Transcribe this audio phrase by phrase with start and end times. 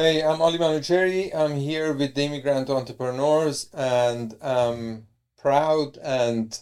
[0.00, 1.34] Hey, I'm Ali Manucheri.
[1.34, 6.56] I'm here with the Immigrant Entrepreneurs and I'm proud and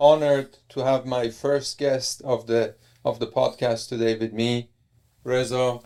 [0.00, 4.70] honored to have my first guest of the of the podcast today with me,
[5.22, 5.80] Reza,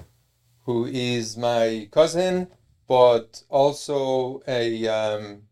[0.60, 2.52] who is my cousin,
[2.86, 5.42] but also a um,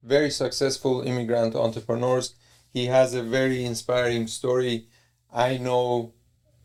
[0.00, 2.22] very successful immigrant entrepreneur.
[2.72, 4.86] He has a very inspiring story.
[5.32, 6.14] I know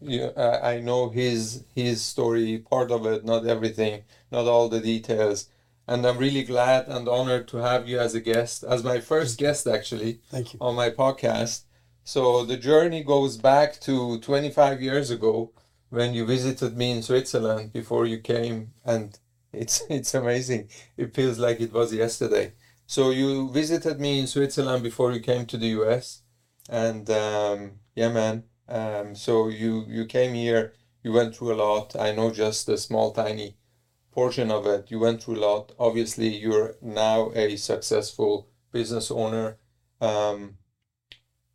[0.01, 4.79] you, uh, I know his his story, part of it, not everything, not all the
[4.79, 5.49] details.
[5.87, 9.37] And I'm really glad and honored to have you as a guest, as my first
[9.37, 10.59] guest actually, Thank you.
[10.61, 11.63] on my podcast.
[12.03, 15.51] So the journey goes back to 25 years ago
[15.89, 19.17] when you visited me in Switzerland before you came, and
[19.53, 20.69] it's it's amazing.
[20.97, 22.53] It feels like it was yesterday.
[22.85, 26.21] So you visited me in Switzerland before you came to the US,
[26.69, 28.43] and um, yeah, man.
[28.69, 30.73] Um, so you you came here.
[31.03, 31.95] You went through a lot.
[31.95, 33.57] I know just a small, tiny
[34.11, 34.91] portion of it.
[34.91, 35.71] You went through a lot.
[35.79, 39.57] Obviously, you're now a successful business owner.
[40.01, 40.57] Um,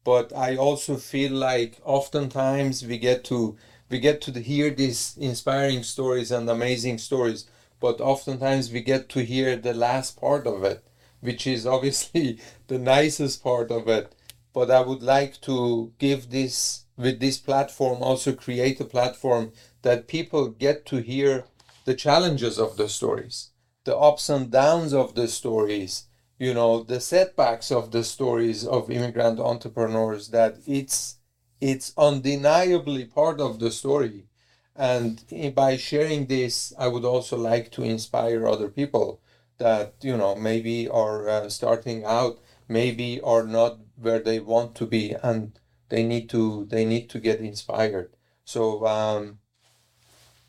[0.04, 3.56] but I also feel like oftentimes we get to
[3.88, 7.47] we get to hear these inspiring stories and amazing stories,
[7.80, 10.82] but oftentimes we get to hear the last part of it,
[11.20, 12.38] which is obviously
[12.69, 14.14] the nicest part of it.
[14.52, 20.06] But I would like to give this with this platform also create a platform that
[20.06, 21.44] people get to hear
[21.84, 23.50] the challenges of the stories,
[23.84, 26.04] the ups and downs of the stories,
[26.38, 31.16] you know, the setbacks of the stories of immigrant entrepreneurs that it's
[31.60, 34.26] it's undeniably part of the story.
[34.74, 35.22] And
[35.54, 39.20] by sharing this, I would also like to inspire other people
[39.58, 44.86] that, you know, maybe are uh, starting out, maybe are not where they want to
[44.86, 45.52] be and
[45.92, 48.10] they need to they need to get inspired.
[48.46, 49.38] So um,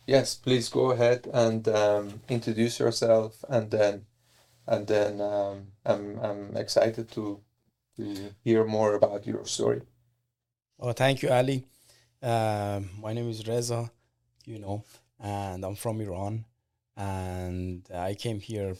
[0.07, 4.05] yes, please go ahead and um, introduce yourself and then
[4.65, 7.41] and then um, I'm I'm excited to
[7.97, 9.81] to hear more about your story.
[10.79, 11.65] Oh, thank you, Ali.
[12.21, 13.91] Um, my name is Reza,
[14.45, 14.85] you know,
[15.19, 16.45] and I'm from Iran,
[16.95, 18.77] and I came here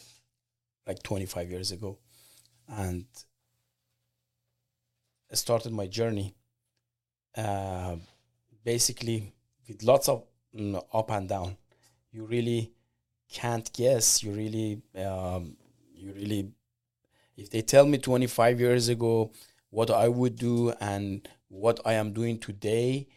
[0.88, 2.00] like 25 years ago,
[2.70, 3.06] and
[5.34, 6.34] started my journey.
[7.36, 7.96] Uh,
[8.64, 9.34] basically,
[9.68, 10.24] with lots of
[10.56, 11.58] mm, up and down.
[12.12, 12.72] You really
[13.32, 14.24] can't guess.
[14.24, 15.58] You really, um,
[15.94, 16.52] you really.
[17.36, 19.32] If they tell me 25 years ago
[19.72, 23.08] what I would do and what I am doing today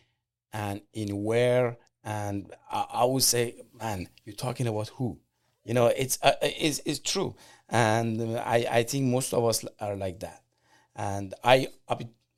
[0.53, 5.19] and in where and I, I would say man you're talking about who
[5.65, 7.35] you know it's uh, it's, it's true
[7.69, 10.43] and I, I think most of us are like that
[10.95, 11.69] and I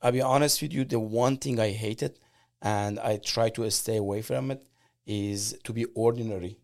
[0.02, 2.18] I'll be, honest with you the one thing I hated
[2.62, 4.64] and I try to stay away from it
[5.06, 6.58] is to be ordinary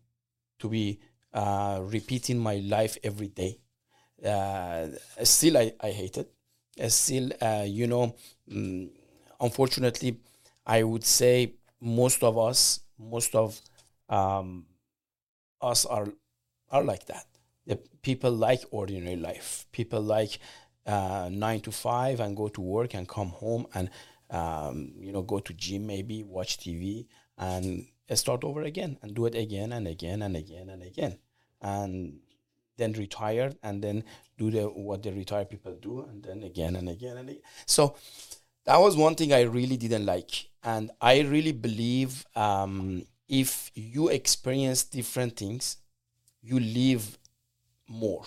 [0.59, 0.99] to be
[1.33, 3.59] uh, repeating my life every day
[4.25, 4.87] uh,
[5.23, 6.31] still I, I hate it
[6.81, 8.15] uh, still uh, you know
[8.51, 8.89] mm,
[9.39, 10.17] unfortunately,
[10.65, 13.59] I would say most of us, most of
[14.09, 14.65] um,
[15.61, 16.07] us are
[16.71, 17.25] are like that.
[17.65, 19.65] The people like ordinary life.
[19.71, 20.39] People like
[20.85, 23.89] uh, nine to five and go to work and come home and
[24.29, 27.07] um, you know go to gym maybe watch TV
[27.37, 31.17] and start over again and do it again and again and again and again
[31.61, 32.19] and
[32.77, 34.03] then retire and then
[34.37, 37.41] do the what the retired people do and then again and again and again.
[37.65, 37.95] So
[38.65, 40.49] that was one thing I really didn't like.
[40.63, 45.77] And I really believe um, if you experience different things,
[46.41, 47.17] you live
[47.87, 48.25] more.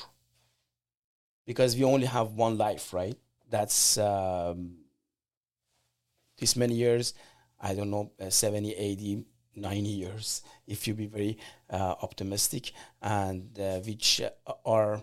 [1.49, 3.17] Because we only have one life, right?
[3.49, 4.59] That's um,
[6.39, 7.15] this many years,
[7.61, 9.25] I don't know, uh, 70, 80,
[9.57, 11.39] 90 years, if you be very
[11.71, 12.73] uh, optimistic,
[13.03, 14.21] and uh, which
[14.65, 15.03] are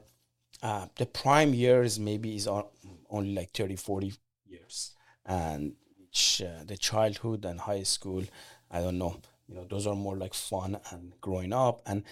[0.62, 4.14] uh, the prime years maybe is only like 30, 40
[4.46, 4.92] years.
[5.26, 8.24] And which uh, the childhood and high school
[8.72, 9.16] i don't know
[9.48, 11.82] you know those are more like fun and growing up.
[11.86, 12.04] And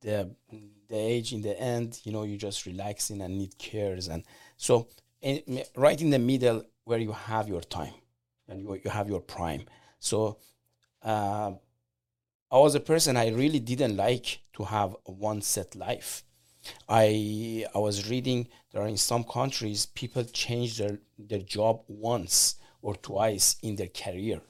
[0.00, 0.30] the
[0.92, 4.22] the age in the end you know you're just relaxing and need cares and
[4.56, 4.88] so
[5.22, 7.94] in, right in the middle where you have your time
[8.48, 9.64] and you, you have your prime
[9.98, 10.38] so
[11.02, 11.50] uh,
[12.50, 16.24] i was a person i really didn't like to have one set life
[16.88, 22.56] I I was reading there are in some countries people change their their job once
[22.82, 24.40] or twice in their career.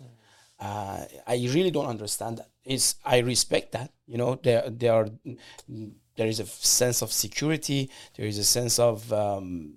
[0.58, 2.48] Uh, I really don't understand that.
[2.64, 3.90] It's I respect that.
[4.06, 5.08] You know, there there are
[6.16, 7.90] there is a sense of security.
[8.16, 9.74] There is a sense of um,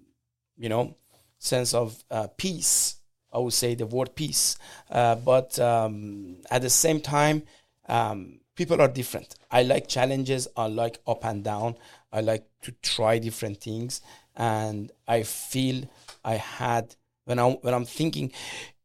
[0.57, 0.95] you know
[1.39, 2.97] sense of uh, peace.
[3.33, 4.57] I would say the word peace.
[4.89, 7.43] Uh, but um, at the same time,
[7.89, 9.35] um, people are different.
[9.51, 10.47] I like challenges.
[10.55, 11.75] I like up and down.
[12.11, 14.01] I like to try different things,
[14.35, 15.83] and I feel
[16.23, 16.95] I had
[17.25, 18.31] when I when I'm thinking,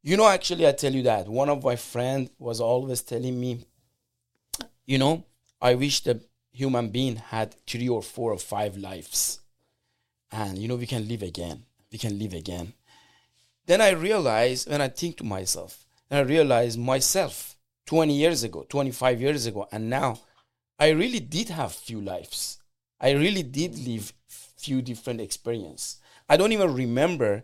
[0.03, 3.67] you know, actually, I tell you that one of my friend was always telling me,
[4.87, 5.25] you know,
[5.61, 6.21] I wish the
[6.53, 9.41] human being had three or four or five lives,
[10.31, 11.65] and you know, we can live again.
[11.93, 12.73] We can live again.
[13.67, 17.57] Then I realize when I think to myself, and I realize myself
[17.87, 20.21] 20 years ago, 25 years ago, and now
[20.79, 22.59] I really did have few lives.
[23.01, 26.01] I really did live few different experience.
[26.29, 27.43] I don't even remember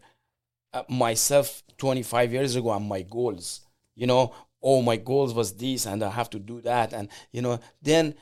[0.73, 3.61] uh, myself 25 years ago and my goals.
[3.94, 6.93] You know, oh, my goals was this and I have to do that.
[6.93, 8.14] And, you know, then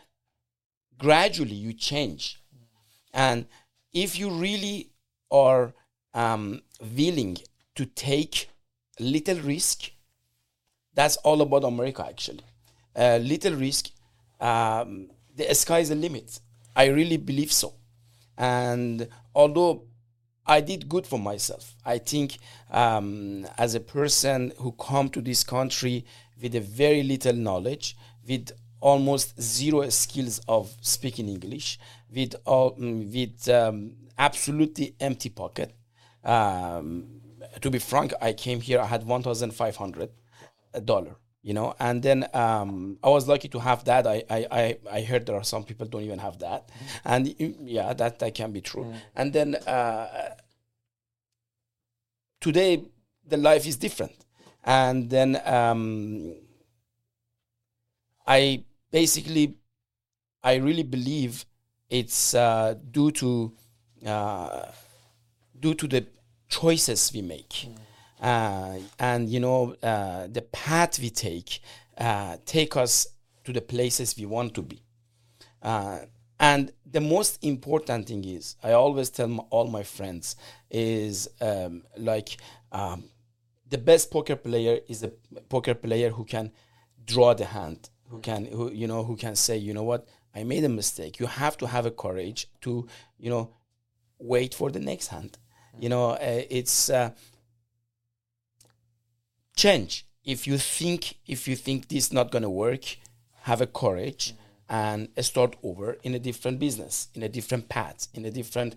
[0.99, 2.41] gradually you change.
[3.13, 3.47] And
[3.93, 4.91] if you really
[5.31, 5.73] are
[6.13, 6.63] um,
[6.97, 7.39] willing
[7.75, 8.51] to take
[8.99, 9.91] little risk
[10.95, 12.45] that's all about America, actually.
[12.97, 13.91] Uh, little risk.
[14.41, 16.39] Um, the sky is the limit.
[16.77, 17.75] I really believe so.
[18.39, 19.85] And although
[20.47, 22.39] I did good for myself, I think
[22.71, 26.05] um, as a person who come to this country
[26.41, 28.51] with a very little knowledge, with
[28.85, 31.79] almost zero skills of speaking English,
[32.15, 35.75] with all, mm, with um, absolutely empty pocket.
[36.23, 37.21] Um,
[37.63, 38.81] to be frank, I came here.
[38.81, 40.11] I had one thousand five hundred
[40.85, 41.17] dollar.
[41.45, 45.27] you know and then um, i was lucky to have that I, I i heard
[45.27, 47.13] there are some people don't even have that mm-hmm.
[47.13, 47.35] and
[47.77, 48.97] yeah that that can be true mm.
[49.15, 50.31] and then uh,
[52.41, 52.73] today
[53.33, 54.17] the life is different
[54.65, 56.35] and then um,
[58.27, 58.65] i
[58.99, 59.45] basically
[60.43, 61.45] i really believe
[61.91, 63.31] it's uh, due to
[64.07, 64.65] uh,
[65.65, 66.01] due to the
[66.49, 67.55] choices we make.
[67.69, 67.85] Mm
[68.25, 71.61] uh, and you know uh, the path we take
[71.99, 73.07] uh, take us
[73.45, 74.81] to the places we want to be.
[75.63, 76.01] Uh,
[76.41, 80.37] and the most important thing is i always tell my, all my friends
[80.71, 82.37] is um, like
[82.73, 83.05] um,
[83.71, 85.09] the best poker player is a
[85.49, 86.51] poker player who can
[87.05, 90.07] draw the hand who can who you know who can say you know what?
[90.35, 91.21] I made a mistake.
[91.21, 92.87] You have to have a courage to
[93.19, 93.51] you know
[94.19, 95.39] wait for the next hand
[95.79, 97.11] you know uh, it's uh,
[99.57, 100.07] change.
[100.25, 102.97] If you think if you think this is not going to work
[103.43, 104.33] have a courage
[104.71, 105.09] mm-hmm.
[105.17, 108.75] and start over in a different business in a different path in a different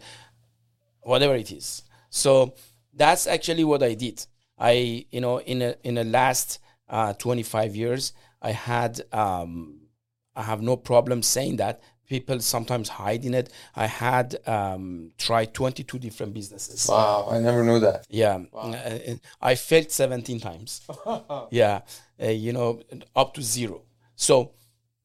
[1.02, 1.84] whatever it is.
[2.10, 2.54] So
[2.94, 4.26] that's actually what i did.
[4.58, 8.14] I you know in a in the last uh, 25 years
[8.48, 9.52] i had um,
[10.36, 11.76] i have no problem saying that
[12.08, 13.52] people sometimes hide in it.
[13.76, 16.88] I had um, tried 22 different businesses.
[16.88, 18.06] Wow, I never knew that.
[18.10, 18.72] Yeah, wow.
[18.72, 20.82] uh, I failed 17 times.
[21.52, 21.82] yeah,
[22.22, 22.82] uh, you know,
[23.16, 23.84] up to zero.
[24.16, 24.54] So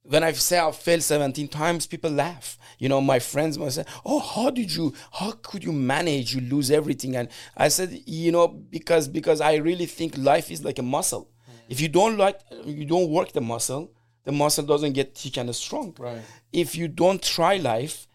[0.05, 2.59] when I say I failed 17 times, people laugh.
[2.79, 4.95] You know, my friends might say, "Oh, how did you?
[5.13, 6.35] How could you manage?
[6.35, 10.65] You lose everything." And I said, you know, because because I really think life is
[10.65, 11.31] like a muscle.
[11.73, 13.85] If you don't like, you don't work the muscle
[14.25, 15.95] the muscle doesn't get thick and strong.
[15.99, 16.23] Right.
[16.53, 18.07] If you don't try life,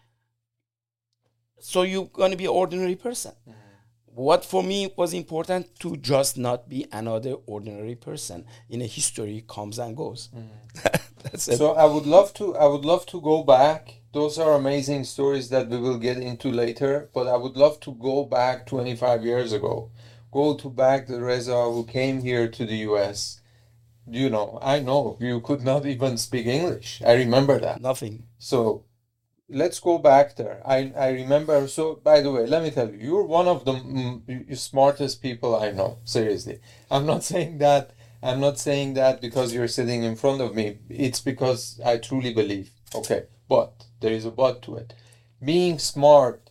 [1.60, 3.32] so you're going to be an ordinary person.
[3.48, 3.54] Mm.
[4.06, 8.46] What for me was important to just not be another ordinary person.
[8.68, 10.30] In a history comes and goes.
[10.34, 11.00] Mm.
[11.22, 11.58] That's it.
[11.58, 12.56] So I would love to.
[12.56, 13.94] I would love to go back.
[14.12, 17.10] Those are amazing stories that we will get into later.
[17.12, 19.90] But I would love to go back 25 years ago.
[20.32, 23.40] Go to back the Reza who came here to the U.S
[24.10, 27.02] you know, I know you could not even speak English.
[27.04, 27.80] I remember that.
[27.80, 28.24] Nothing.
[28.38, 28.84] So
[29.48, 30.60] let's go back there.
[30.64, 31.66] I, I remember.
[31.68, 35.56] So, by the way, let me tell you, you're one of the mm, smartest people
[35.56, 35.98] I know.
[36.04, 36.60] Seriously.
[36.90, 37.92] I'm not saying that.
[38.22, 40.78] I'm not saying that because you're sitting in front of me.
[40.88, 42.70] It's because I truly believe.
[42.94, 43.24] Okay.
[43.48, 44.92] But there is a but to it.
[45.42, 46.50] Being smart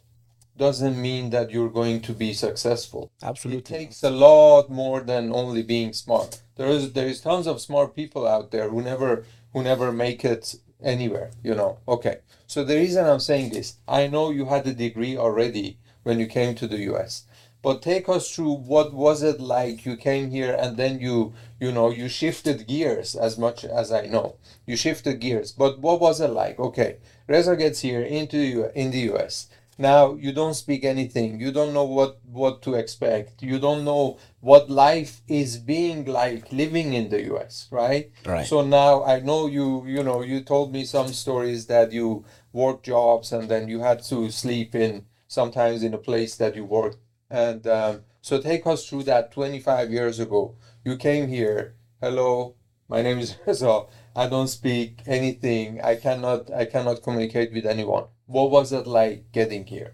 [0.57, 3.11] doesn't mean that you're going to be successful.
[3.21, 3.59] Absolutely.
[3.59, 6.41] It takes a lot more than only being smart.
[6.57, 10.25] There is there is tons of smart people out there who never who never make
[10.25, 11.77] it anywhere, you know.
[11.87, 12.17] Okay.
[12.47, 16.27] So the reason I'm saying this, I know you had a degree already when you
[16.27, 17.25] came to the US.
[17.61, 21.71] But take us through what was it like you came here and then you you
[21.71, 24.35] know you shifted gears as much as I know.
[24.65, 25.51] You shifted gears.
[25.51, 26.59] But what was it like?
[26.59, 26.97] Okay.
[27.27, 29.47] Reza gets here into in the US
[29.77, 31.39] now you don't speak anything.
[31.39, 33.41] You don't know what what to expect.
[33.43, 38.12] You don't know what life is being like living in the us right?
[38.25, 38.46] Right.
[38.46, 42.84] So now i know you you know you told me some stories that you work
[42.84, 46.98] jobs and then you had to sleep in sometimes in a place that you worked.
[47.29, 50.55] And um, so take us through that 25 years ago.
[50.86, 51.75] You came here.
[52.01, 52.55] Hello
[52.89, 53.86] My name is Reza.
[54.15, 55.81] I don't speak anything.
[55.81, 58.05] I cannot I cannot communicate with anyone.
[58.27, 59.93] What was it like getting here?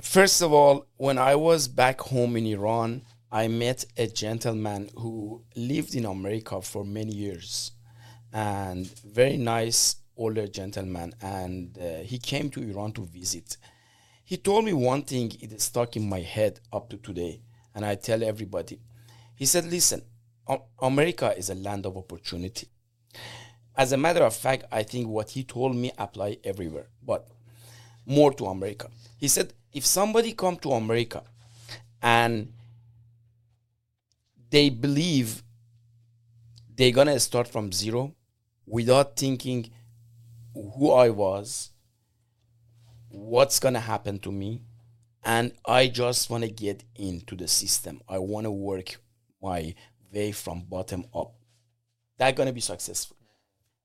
[0.00, 5.42] First of all, when I was back home in Iran, I met a gentleman who
[5.56, 7.72] lived in America for many years
[8.32, 13.56] and very nice older gentleman and uh, he came to Iran to visit.
[14.24, 17.42] He told me one thing it stuck in my head up to today
[17.74, 18.80] and I tell everybody.
[19.34, 20.02] He said, "Listen,
[20.80, 22.68] America is a land of opportunity."
[23.78, 27.28] As a matter of fact, I think what he told me apply everywhere, but
[28.04, 28.90] more to America.
[29.18, 31.22] He said, if somebody come to America
[32.02, 32.52] and
[34.50, 35.44] they believe
[36.74, 38.16] they're gonna start from zero
[38.66, 39.70] without thinking
[40.54, 41.70] who I was,
[43.10, 44.62] what's gonna happen to me,
[45.22, 48.00] and I just wanna get into the system.
[48.08, 49.00] I wanna work
[49.40, 49.76] my
[50.12, 51.34] way from bottom up.
[52.16, 53.17] They're gonna be successful.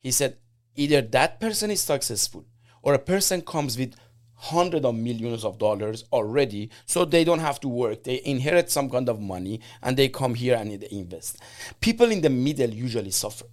[0.04, 0.38] He said
[0.76, 2.46] either that person is successful
[2.82, 3.96] or a person comes with
[4.36, 8.04] hundreds of millions of dollars already so they don't have to work.
[8.04, 11.38] They inherit some kind of money and they come here and they invest.
[11.80, 13.46] People in the middle usually suffer.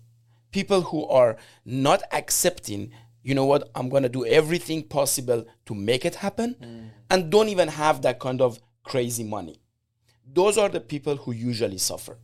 [0.50, 2.90] People who are not accepting
[3.22, 3.68] you know what?
[3.74, 6.88] I'm going to do everything possible to make it happen mm.
[7.10, 9.60] and don't even have that kind of crazy money.
[10.32, 12.18] Those are the people who usually suffer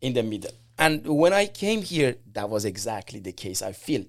[0.00, 4.04] in the middle and when i came here that was exactly the case i feel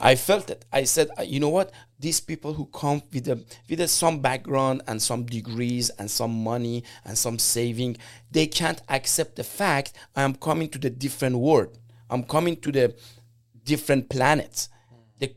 [0.00, 0.64] I felt it.
[0.72, 1.70] I said, uh, you know what?
[1.98, 6.42] These people who come with a, with a, some background and some degrees and some
[6.42, 7.96] money and some saving,
[8.30, 11.78] they can't accept the fact I am coming to the different world.
[12.10, 12.94] I'm coming to the
[13.64, 14.68] different planets.
[15.18, 15.34] The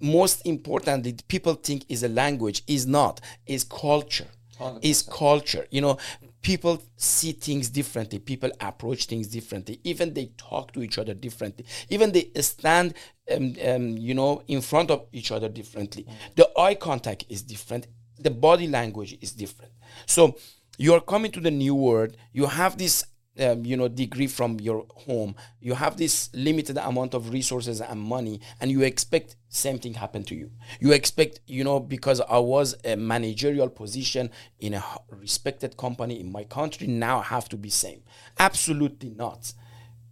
[0.00, 4.28] most importantly, people think is a language is not is culture.
[4.60, 4.78] 100%.
[4.82, 5.66] Is culture.
[5.70, 5.98] You know,
[6.46, 8.20] people see things differently.
[8.20, 9.80] People approach things differently.
[9.82, 11.66] Even they talk to each other differently.
[11.90, 12.94] Even they stand
[13.34, 16.06] um, um, you know in front of each other differently.
[16.36, 17.88] The eye contact is different.
[18.20, 19.72] The body language is different.
[20.06, 20.36] So
[20.78, 22.16] you're coming to the new world.
[22.32, 23.04] You have this
[23.38, 25.34] um, you know degree from your home.
[25.60, 30.24] You have this limited amount of resources and money and you expect same thing happen
[30.24, 30.50] to you.
[30.80, 36.30] You expect you know because i was a managerial position in a respected company in
[36.32, 38.02] my country now I have to be same.
[38.38, 39.52] Absolutely not.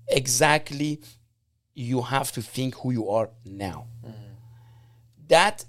[0.09, 1.01] Exactly
[1.75, 3.89] you have to think who you are now.
[4.05, 4.35] Mm-hmm.
[5.29, 5.65] that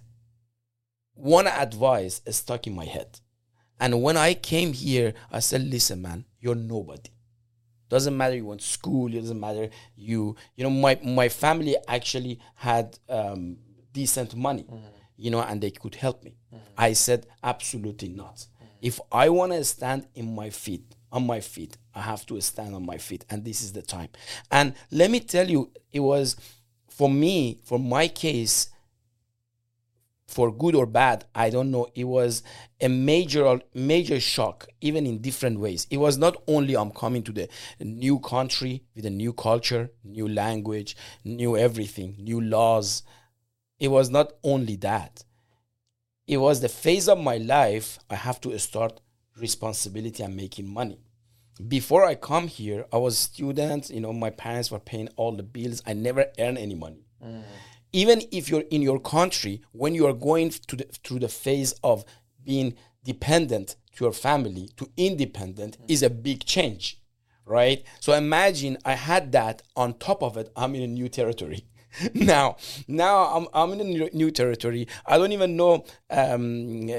[1.13, 3.19] one advice is stuck in my head.
[3.79, 7.09] And when i came here i said listen man you're nobody
[7.95, 11.77] doesn't matter you went to school it doesn't matter you you know my my family
[11.87, 13.55] actually had um,
[13.93, 14.85] decent money mm-hmm.
[15.15, 16.63] you know and they could help me mm-hmm.
[16.77, 18.65] i said absolutely not mm-hmm.
[18.81, 22.75] if i want to stand in my feet on my feet i have to stand
[22.75, 24.09] on my feet and this is the time
[24.51, 26.35] and let me tell you it was
[26.89, 28.69] for me for my case
[30.27, 31.87] for good or bad, I don't know.
[31.93, 32.41] It was
[32.81, 35.85] a major, major shock, even in different ways.
[35.89, 37.47] It was not only I'm coming to the
[37.79, 43.03] new country with a new culture, new language, new everything, new laws.
[43.79, 45.23] It was not only that.
[46.27, 48.99] It was the phase of my life I have to start
[49.39, 50.99] responsibility and making money.
[51.67, 53.89] Before I come here, I was student.
[53.91, 55.83] You know, my parents were paying all the bills.
[55.85, 57.05] I never earned any money.
[57.23, 57.43] Mm
[57.95, 61.71] even if you're in your country, when you are going to the, through the phase
[61.81, 62.03] of
[62.43, 62.75] being
[63.05, 65.85] dependent to your family to independent mm-hmm.
[65.87, 66.99] is a big change,
[67.45, 67.85] right?
[68.01, 71.67] So imagine I had that on top of it, I'm in a new territory.
[72.13, 72.57] now,
[72.89, 74.89] now I'm, I'm in a new, new territory.
[75.05, 76.89] I don't even know um,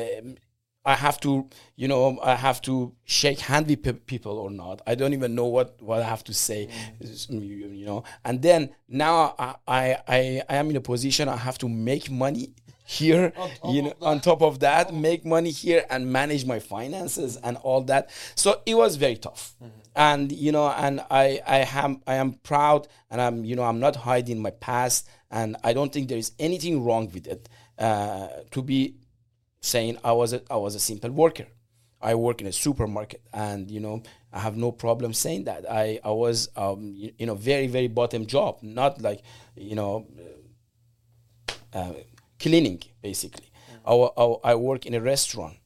[0.86, 4.82] I have to, you know, I have to shake hand with pe- people or not.
[4.86, 6.68] I don't even know what, what I have to say,
[7.02, 7.76] mm.
[7.76, 8.04] you, know.
[8.24, 12.08] And then now I, I, I, I am in a position I have to make
[12.08, 13.32] money here,
[13.68, 17.80] you know, on top of that, make money here and manage my finances and all
[17.82, 18.10] that.
[18.36, 19.56] So it was very tough.
[19.60, 19.80] Mm-hmm.
[19.96, 23.80] And you know, and I, I am, I am proud, and I'm, you know, I'm
[23.80, 27.48] not hiding my past, and I don't think there is anything wrong with it.
[27.78, 28.94] Uh, to be
[29.66, 31.46] saying I was a, I was a simple worker.
[32.00, 35.70] I work in a supermarket, and you know I have no problem saying that.
[35.70, 39.22] I I was um, you, you know very very bottom job, not like
[39.56, 40.06] you know
[41.72, 41.94] uh,
[42.38, 43.48] cleaning basically.
[43.86, 44.20] Mm-hmm.
[44.20, 45.56] I, I, I work in a restaurant,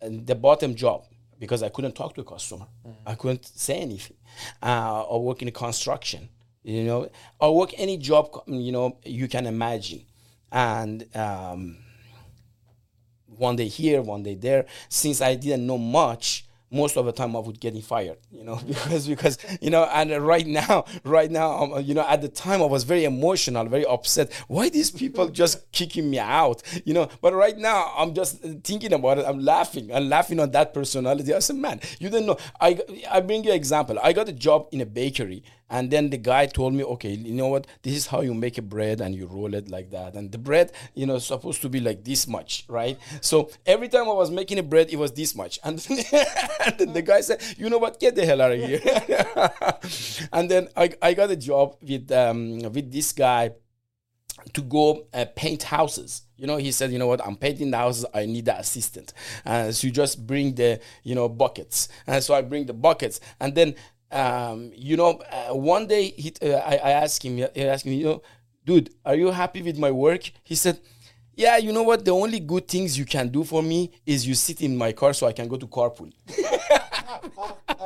[0.00, 1.04] and the bottom job
[1.38, 2.66] because I couldn't talk to a customer.
[2.86, 3.08] Mm-hmm.
[3.08, 4.16] I couldn't say anything.
[4.62, 6.28] Uh, I work in construction.
[6.62, 10.02] You know, I work any job you know you can imagine,
[10.50, 11.04] and.
[11.14, 11.81] Um,
[13.36, 14.66] one day here, one day there.
[14.88, 18.56] Since I didn't know much, most of the time I would get fired, you know,
[18.66, 22.62] because because you know, and right now, right now, um, you know, at the time
[22.62, 24.32] I was very emotional, very upset.
[24.48, 27.08] Why these people just kicking me out, you know?
[27.20, 29.26] But right now I'm just thinking about it.
[29.26, 29.94] I'm laughing.
[29.94, 31.34] I'm laughing on that personality.
[31.34, 32.38] I said, man, you didn't know.
[32.60, 33.98] I I bring you an example.
[34.02, 37.32] I got a job in a bakery and then the guy told me, okay, you
[37.32, 37.66] know what?
[37.80, 40.12] This is how you make a bread and you roll it like that.
[40.12, 42.98] And the bread, you know, supposed to be like this much, right?
[43.22, 45.58] So every time I was making a bread, it was this much.
[45.64, 47.98] And, and then the guy said, you know what?
[47.98, 48.82] Get the hell out of here.
[50.32, 53.52] and then I, I got a job with um, with this guy
[54.52, 56.22] to go uh, paint houses.
[56.36, 58.04] You know, he said, you know what, I'm painting the houses.
[58.12, 59.12] I need the assistant.
[59.46, 61.88] Uh, so you just bring the, you know, buckets.
[62.06, 63.20] And so I bring the buckets.
[63.40, 63.76] And then
[64.12, 67.94] um, you know, uh, one day he, uh, I, I asked him, I asked him,
[67.94, 68.22] you know,
[68.64, 70.30] dude, are you happy with my work?
[70.44, 70.80] He said,
[71.34, 72.04] yeah, you know what?
[72.04, 75.14] The only good things you can do for me is you sit in my car
[75.14, 76.12] so I can go to carpool.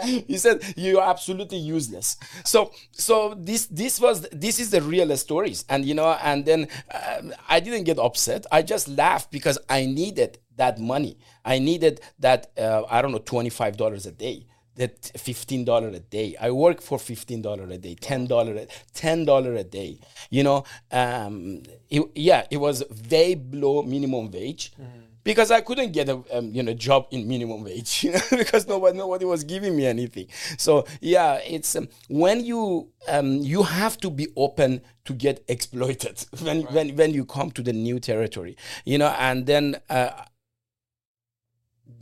[0.26, 2.16] he said you're absolutely useless.
[2.45, 6.68] So, so this this was this is the real stories, and you know, and then
[6.92, 8.47] um, I didn't get upset.
[8.50, 11.18] I just laughed because I needed that money.
[11.45, 16.00] I needed that uh, I don't know twenty five dollars a day that $15 a
[16.00, 16.37] day.
[16.40, 19.99] I work for $15 a day, $10, $10 a day.
[20.30, 24.73] You know, um, it, yeah, it was way below minimum wage.
[24.73, 25.00] Mm-hmm.
[25.25, 28.68] Because I couldn't get a um, you know job in minimum wage, you know, because
[28.68, 30.28] nobody nobody was giving me anything.
[30.56, 36.25] So yeah, it's um, when you um, you have to be open to get exploited
[36.42, 36.73] when right.
[36.73, 40.11] when when you come to the new territory, you know, and then uh,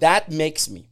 [0.00, 0.90] that makes me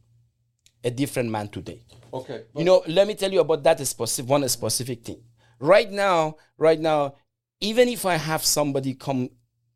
[0.83, 1.83] a different man today.
[2.13, 2.43] Okay.
[2.55, 5.21] You know, let me tell you about that specific one specific thing.
[5.59, 7.15] Right now, right now,
[7.61, 9.29] even if I have somebody come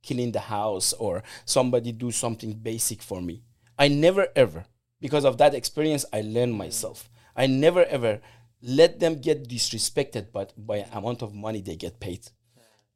[0.06, 3.44] clean the house or somebody do something basic for me,
[3.80, 4.66] I never ever,
[5.00, 7.10] because of that experience, I learned myself.
[7.36, 8.20] I never ever
[8.62, 12.28] let them get disrespected but by amount of money they get paid.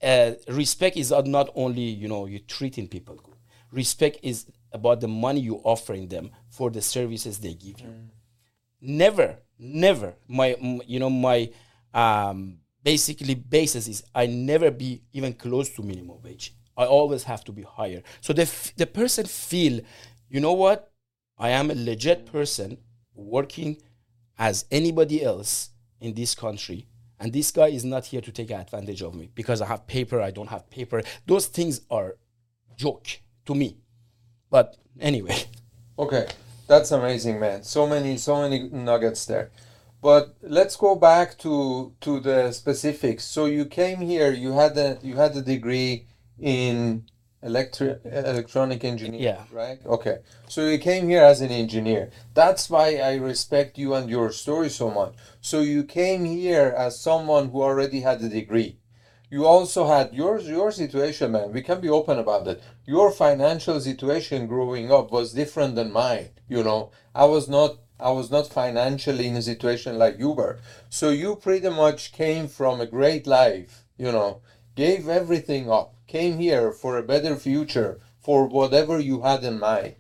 [0.02, 3.36] Uh, respect is not only you know you treating people good.
[3.72, 7.88] Respect is about the money you're offering them for the services they give you.
[7.88, 8.08] Mm.
[8.82, 10.16] Never, never.
[10.28, 10.56] My,
[10.88, 11.52] you know, my
[11.94, 16.54] um, basically basis is I never be even close to minimum wage.
[16.78, 18.02] I always have to be higher.
[18.22, 19.82] So the f- the person feel,
[20.30, 20.92] you know what?
[21.38, 22.78] I am a legit person
[23.14, 23.78] working
[24.40, 26.88] as anybody else in this country.
[27.20, 30.22] And this guy is not here to take advantage of me because I have paper,
[30.22, 31.04] I don't have paper.
[31.28, 32.18] Those things are
[32.78, 33.08] joke
[33.46, 33.78] to me.
[34.52, 35.38] But anyway.
[35.98, 36.28] Okay,
[36.68, 37.64] that's amazing, man.
[37.64, 39.50] So many, so many nuggets there.
[40.02, 43.24] But let's go back to to the specifics.
[43.24, 44.32] So you came here.
[44.32, 46.08] You had a you had a degree
[46.40, 47.06] in
[47.44, 49.24] electric electronic engineering.
[49.24, 49.44] Yeah.
[49.52, 49.80] Right.
[49.86, 50.18] Okay.
[50.48, 52.10] So you came here as an engineer.
[52.34, 55.14] That's why I respect you and your story so much.
[55.40, 58.81] So you came here as someone who already had a degree
[59.32, 63.80] you also had yours your situation man we can be open about that your financial
[63.80, 66.92] situation growing up was different than mine you know?
[67.16, 70.60] I was not i was not financially in a situation like you were.
[70.90, 74.42] So you pretty much came from a great life you know?
[74.76, 79.96] Gave everything up came here for a better future for whatever you had in mind.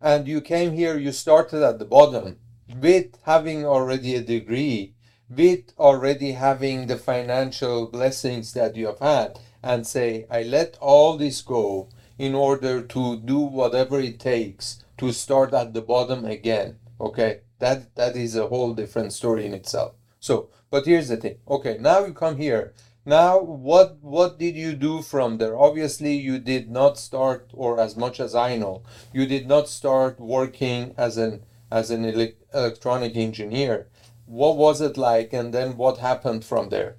[0.00, 2.38] And you came here you started at the bottom
[2.80, 4.94] with having already a degree
[5.36, 11.16] with already having the financial blessings that you have had and say, I let all
[11.16, 16.76] this go in order to do whatever it takes to start at the bottom again.
[17.00, 19.94] Okay, that that is a whole different story in itself.
[20.20, 21.38] So, but here's the thing.
[21.48, 22.74] Okay, now you come here.
[23.04, 25.58] Now, what what did you do from there?
[25.58, 30.20] Obviously, you did not start, or as much as I know, you did not start
[30.20, 33.88] working as an as an ele- electronic engineer
[34.32, 36.96] what was it like and then what happened from there?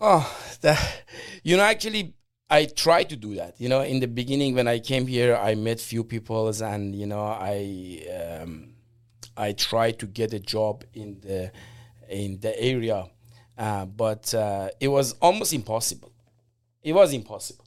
[0.00, 0.24] Oh
[0.60, 1.04] that
[1.42, 2.14] you know actually
[2.50, 3.60] i tried to do that.
[3.60, 7.06] You know in the beginning when i came here i met few people and you
[7.06, 8.74] know i um,
[9.36, 11.50] i tried to get a job in the
[12.08, 13.06] in the area.
[13.56, 16.10] Uh, but uh, it was almost impossible.
[16.82, 17.66] It was impossible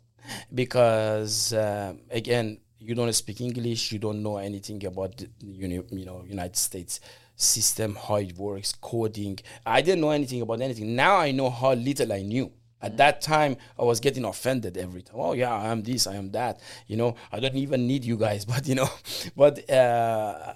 [0.53, 5.67] because uh, again you don't speak english you don't know anything about the, you
[6.05, 6.99] know united states
[7.35, 9.39] system, how it works, coding.
[9.65, 10.95] I didn't know anything about anything.
[10.95, 12.51] Now I know how little I knew.
[12.81, 12.97] At mm.
[12.97, 15.15] that time, I was getting offended every time.
[15.17, 16.59] Oh yeah, I am this, I am that.
[16.87, 18.89] You know, I don't even need you guys, but you know,
[19.35, 20.53] but uh,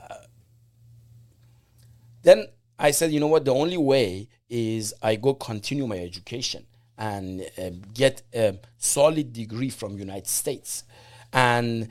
[2.22, 3.46] then I said, you know what?
[3.46, 6.66] The only way is I go continue my education
[6.98, 10.84] and uh, get a solid degree from United States,
[11.32, 11.88] and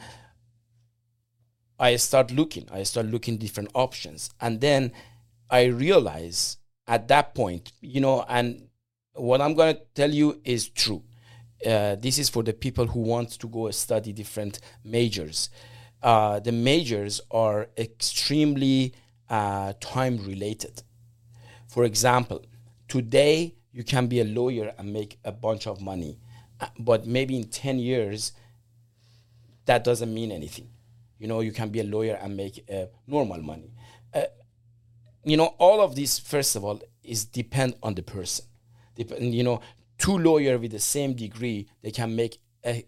[1.78, 2.68] I start looking.
[2.72, 4.92] I start looking different options, and then
[5.50, 8.68] I realize at that point, you know, and
[9.14, 11.02] what I'm gonna tell you is true.
[11.64, 15.50] Uh, this is for the people who want to go study different majors.
[16.02, 18.94] Uh, the majors are extremely
[19.28, 20.82] uh, time related.
[21.66, 22.44] For example,
[22.86, 26.18] today you can be a lawyer and make a bunch of money,
[26.60, 28.32] uh, but maybe in 10 years,
[29.66, 30.68] that doesn't mean anything.
[31.18, 33.72] You know, you can be a lawyer and make uh, normal money.
[34.14, 34.22] Uh,
[35.24, 38.44] you know, all of this, first of all, is depend on the person.
[38.94, 39.60] Dep- you know,
[39.98, 42.84] two lawyers with the same degree, they can make a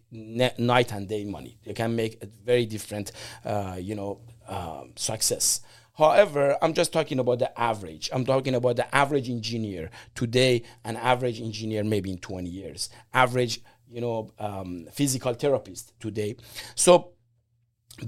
[0.59, 1.59] night and day money.
[1.64, 3.12] They can make a very different,
[3.45, 5.61] uh, you know, um, success.
[5.95, 8.09] However, I'm just talking about the average.
[8.12, 13.62] I'm talking about the average engineer today, an average engineer maybe in 20 years, average,
[13.88, 16.37] you know, um, physical therapist today.
[16.75, 17.12] So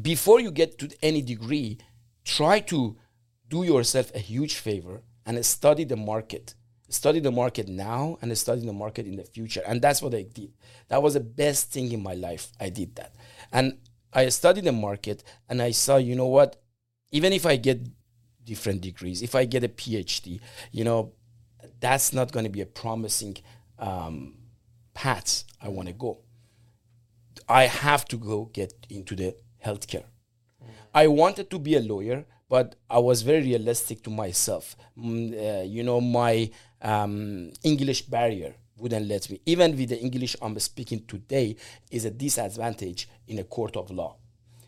[0.01, 1.79] before you get to any degree,
[2.25, 2.97] try to
[3.49, 6.55] do yourself a huge favor and study the market.
[6.89, 9.63] Study the market now and study the market in the future.
[9.67, 10.53] And that's what I did.
[10.89, 12.53] That was the best thing in my life.
[12.61, 13.15] I did that.
[13.51, 13.79] And
[14.13, 16.63] I studied the market and I saw, you know what?
[17.13, 17.87] even if I get
[18.43, 20.41] different degrees, if I get a PhD,
[20.73, 21.13] you know,
[21.79, 23.37] that's not going to be a promising
[23.79, 24.35] um,
[24.95, 26.19] path I want to go.
[27.49, 30.05] I have to go get into the healthcare.
[30.95, 34.77] I wanted to be a lawyer, but I was very realistic to myself.
[34.99, 36.51] Mm, uh, you know, my
[36.83, 39.41] um, English barrier wouldn't let me.
[39.47, 41.57] Even with the English I'm speaking today,
[41.91, 44.17] is a disadvantage in a court of law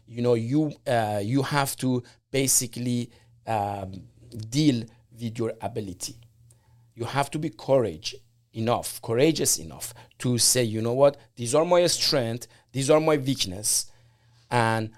[0.06, 3.10] you know you uh, you have to basically
[3.46, 3.92] um,
[4.50, 4.84] deal
[5.20, 6.16] with your ability
[6.94, 8.14] you have to be courage
[8.52, 13.16] enough courageous enough to say you know what these are my strength these are my
[13.16, 13.86] weakness
[14.54, 14.90] and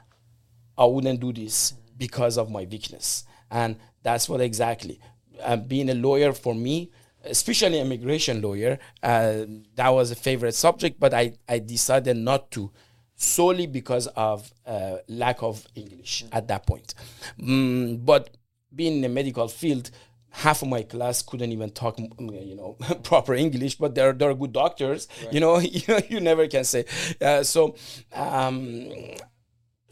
[0.77, 5.01] i wouldn't do this because of my weakness and that's what exactly
[5.43, 6.91] uh, being a lawyer for me
[7.25, 12.71] especially immigration lawyer uh, that was a favorite subject but I, I decided not to
[13.17, 16.95] solely because of uh, lack of English at that point.
[17.41, 18.37] Mm, but
[18.75, 19.91] being in the medical field,
[20.31, 23.77] half of my class couldn't even talk, you know, proper English.
[23.77, 25.09] But they're they're good doctors.
[25.25, 25.33] Right.
[25.35, 26.85] You know, you you never can say.
[27.21, 27.75] Uh, so.
[28.13, 28.91] Um,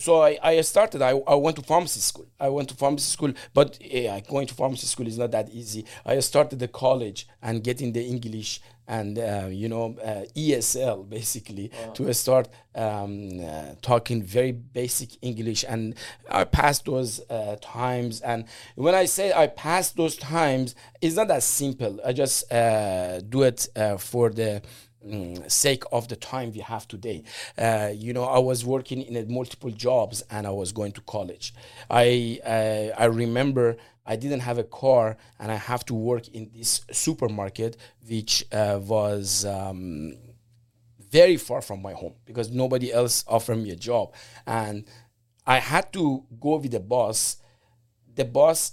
[0.04, 2.26] so I, I started I, I went to pharmacy school.
[2.38, 5.86] I went to pharmacy school but yeah, going to pharmacy school is not that easy.
[6.04, 11.70] I started the college and getting the english and uh, you know uh, ESL basically
[11.72, 11.92] wow.
[11.92, 15.64] to start um, uh, talking very basic English.
[15.66, 15.94] And
[16.30, 18.20] I passed those uh, times.
[18.20, 21.98] And when I say I passed those times it's not that simple.
[22.04, 24.60] I just uh, do it uh, for the
[25.06, 27.22] mm, sake of the time we have today.
[27.58, 31.54] Uh, you know, I was working in multiple jobs and I was going to college.
[31.90, 36.50] I uh, I remember I didn't have a car and I have to work in
[36.54, 40.16] this supermarket, which uh, was um,
[41.10, 44.12] very far from my home because nobody else offered me a job.
[44.46, 44.84] And
[45.46, 47.38] I had to go with the bus
[48.16, 48.72] The bus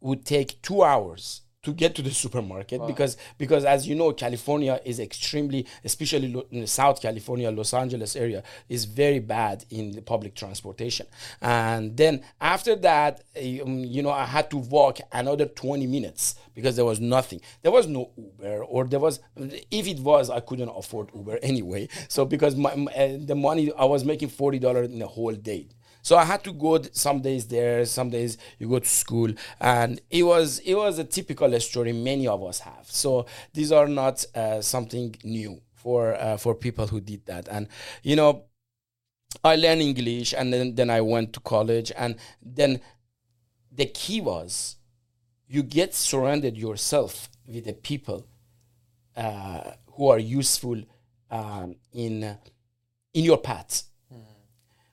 [0.00, 2.86] would take two hours to get to the supermarket wow.
[2.86, 8.14] because because as you know California is extremely especially in the South California Los Angeles
[8.14, 11.06] area is very bad in the public transportation.
[11.42, 16.76] And then after that um, you know I had to walk another 20 minutes because
[16.76, 17.40] there was nothing.
[17.62, 21.88] There was no Uber or there was if it was I couldn't afford Uber anyway.
[22.06, 25.66] So because my, my uh, the money I was making $40 in a whole day
[26.06, 30.00] so I had to go some days there, some days you go to school, and
[30.08, 32.86] it was it was a typical story many of us have.
[32.88, 37.66] So these are not uh, something new for uh, for people who did that, and
[38.04, 38.44] you know.
[39.44, 42.80] I learned English and then, then I went to college and then
[43.70, 44.76] the key was
[45.46, 48.26] you get surrounded yourself with the people
[49.14, 50.80] uh, who are useful
[51.30, 52.38] um, in
[53.12, 53.82] in your path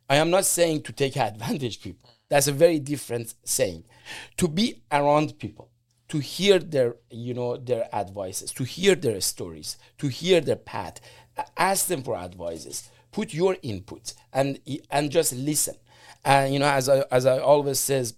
[0.10, 2.10] I am not saying to take advantage people.
[2.30, 3.84] That's a very different saying.
[4.38, 5.70] To be around people,
[6.10, 11.00] to hear their, you know, their advices, to hear their stories, to hear their path,
[11.58, 14.60] ask them for advices, put your input and
[14.92, 15.76] and just listen.
[16.26, 18.16] And you know, as I as I always says,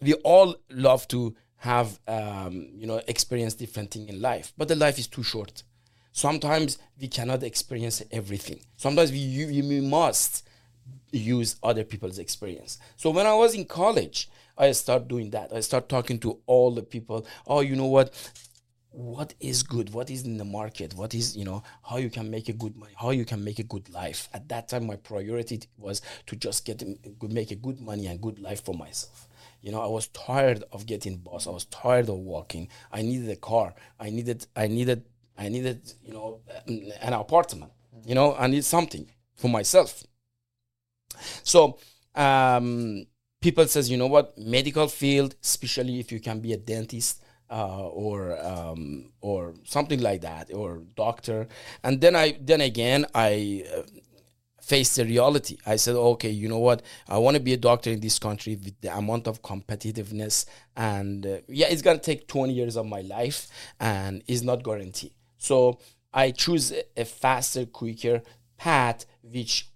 [0.00, 4.76] we all love to have um, you know experience different thing in life, but the
[4.76, 5.62] life is too short.
[6.12, 8.60] Sometimes we cannot experience everything.
[8.76, 10.47] Sometimes we, we must
[11.10, 12.78] use other people's experience.
[12.96, 15.52] So when I was in college, I start doing that.
[15.52, 17.26] I start talking to all the people.
[17.46, 18.12] Oh, you know what?
[18.90, 19.92] what is good?
[19.92, 20.94] What is in the market?
[20.94, 22.94] What is you know how you can make a good money?
[22.96, 24.28] How you can make a good life?
[24.32, 26.82] At that time my priority was to just get
[27.22, 29.28] make a good money and good life for myself.
[29.60, 31.46] You know i was tired of getting boss.
[31.46, 32.68] I was tired of walking.
[32.90, 33.74] I needed a car.
[34.00, 35.04] I needed i needed
[35.36, 37.72] i needed you know an apartment.
[38.04, 40.02] You know i need something for myself
[41.42, 41.78] so
[42.14, 43.06] um,
[43.40, 44.36] people says you know what?
[44.38, 50.20] Medical field especially if you can be a dentist uh, or um, or something like
[50.22, 51.48] that or doctor.
[51.84, 53.82] And then i then again i uh,
[54.60, 55.56] faced the reality.
[55.64, 56.82] I said okay you know what?
[57.08, 61.24] I want to be a doctor in this country with the amount of competitiveness and
[61.26, 63.48] uh, yeah it's going to take 20 years of my life
[63.80, 65.12] and is not guaranteed.
[65.38, 65.78] So
[66.12, 68.22] i choose a faster quicker
[68.56, 69.70] path which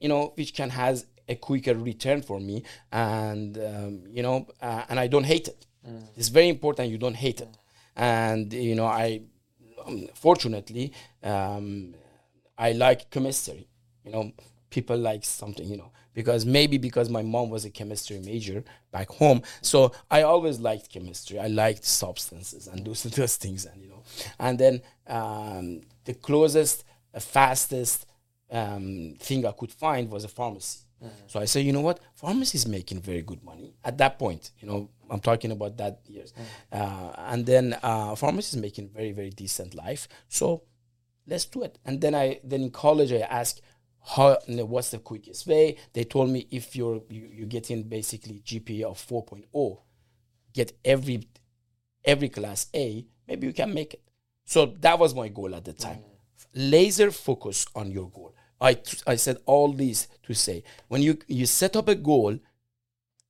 [0.00, 4.84] you know which can has a quicker return for me and um, you know uh,
[4.88, 6.02] and i don't hate it Mm.
[6.16, 7.56] It's very important you don't hate it.
[7.96, 9.22] And, you know, I,
[9.84, 11.94] um, fortunately, um,
[12.56, 13.66] I like chemistry.
[14.04, 14.32] You know,
[14.70, 19.08] people like something, you know, because maybe because my mom was a chemistry major back
[19.08, 19.42] home.
[19.62, 21.38] So I always liked chemistry.
[21.38, 23.66] I liked substances and those, those things.
[23.66, 24.02] And, you know,
[24.38, 26.84] and then um, the closest,
[27.18, 28.06] fastest
[28.50, 30.80] um, thing I could find was a pharmacy.
[31.02, 31.14] Mm-hmm.
[31.28, 32.00] So I said, you know what?
[32.14, 34.50] Pharmacy is making very good money at that point.
[34.60, 36.32] You know, I'm talking about that years.
[36.32, 36.82] Mm-hmm.
[36.82, 40.08] Uh, and then uh, pharmacy is making very very decent life.
[40.28, 40.62] So
[41.26, 41.78] let's do it.
[41.84, 43.62] And then I then in college I asked,
[44.16, 45.76] how what's the quickest way?
[45.92, 49.78] They told me if you're you, you're getting basically GPA of 4.0,
[50.52, 51.28] get every
[52.04, 54.02] every class A, maybe you can make it.
[54.44, 55.98] So that was my goal at the time.
[55.98, 56.70] Mm-hmm.
[56.70, 61.46] Laser focus on your goal I, I said all these to say when you, you
[61.46, 62.38] set up a goal,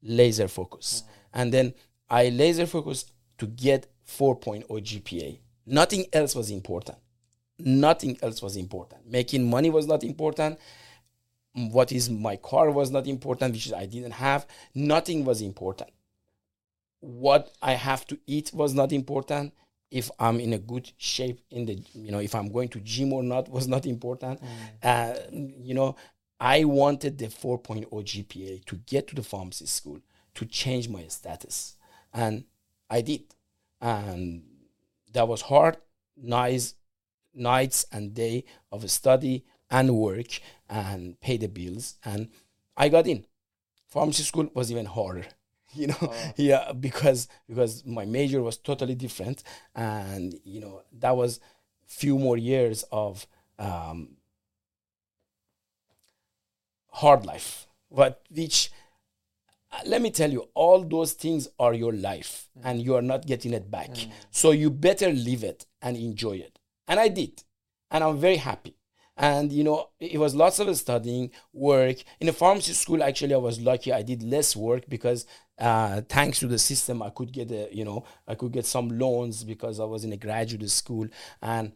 [0.02, 1.02] laser focus.
[1.02, 1.40] Mm-hmm.
[1.40, 1.74] And then
[2.08, 3.06] I laser focus
[3.38, 5.38] to get 4.0 GPA.
[5.66, 6.98] Nothing else was important.
[7.58, 9.06] Nothing else was important.
[9.10, 10.58] Making money was not important.
[11.52, 14.46] What is my car was not important, which I didn't have.
[14.74, 15.90] Nothing was important.
[17.00, 19.52] What I have to eat was not important
[19.90, 23.12] if I'm in a good shape in the you know if I'm going to gym
[23.12, 24.40] or not was not important.
[24.40, 24.46] Mm.
[24.82, 25.96] Uh, you know,
[26.40, 30.00] I wanted the 4.0 GPA to get to the pharmacy school
[30.34, 31.76] to change my status,
[32.12, 32.44] and
[32.90, 33.22] I did,
[33.80, 34.42] and
[35.12, 35.78] that was hard,
[36.16, 36.74] nice
[37.34, 42.28] nights and day of study and work and pay the bills, and
[42.76, 43.24] I got in.
[43.88, 45.24] Pharmacy school was even harder
[45.74, 46.32] you know oh.
[46.36, 49.42] yeah because because my major was totally different
[49.74, 51.40] and you know that was
[51.86, 53.26] few more years of
[53.58, 54.16] um,
[56.90, 58.70] hard life but which
[59.72, 62.62] uh, let me tell you all those things are your life mm.
[62.64, 64.10] and you are not getting it back mm.
[64.30, 67.42] so you better live it and enjoy it and i did
[67.90, 68.77] and i'm very happy
[69.18, 71.96] and you know it was lots of studying work.
[72.20, 73.92] In a pharmacy school actually i was lucky.
[73.92, 75.26] I did less work because
[75.58, 78.96] uh, thanks to the system i could get a you know i could get some
[78.96, 81.08] loans because i was in a graduate school.
[81.42, 81.72] And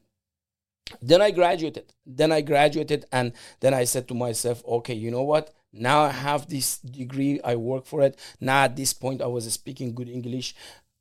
[1.01, 1.93] then i graduated.
[2.07, 5.53] Then i graduated and then i said to myself okay you know what?
[5.73, 7.41] Now i have this degree.
[7.43, 8.19] I work for it.
[8.41, 10.55] Now at this point i was speaking good english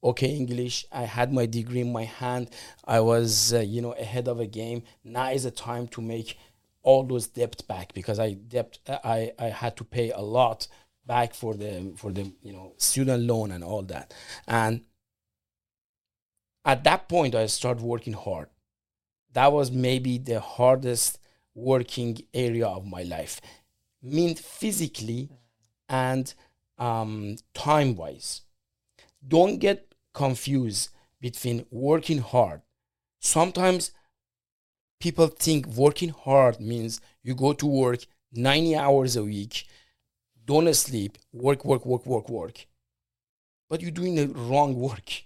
[0.03, 2.49] okay english i had my degree in my hand
[2.85, 4.83] i was uh, you know ahead of a game.
[5.03, 6.37] Now is the time to make
[6.83, 10.67] all those debt back because i debt i i had to pay a lot
[11.05, 14.13] back for the for the you know student loan and all that.
[14.47, 14.81] And
[16.65, 18.47] at that point i started working hard.
[19.33, 21.19] That was maybe the hardest
[21.53, 23.39] working area of my life.
[24.01, 25.29] Mean physically
[25.87, 26.33] and
[26.77, 28.41] um, time wise
[29.27, 32.61] don't get confuse between working hard.
[33.19, 33.91] Sometimes
[34.99, 39.65] people think working hard means you go to work 90 hours a week,
[40.45, 42.65] don't sleep, work, work, work, work, work.
[43.69, 45.23] But you're doing the wrong work.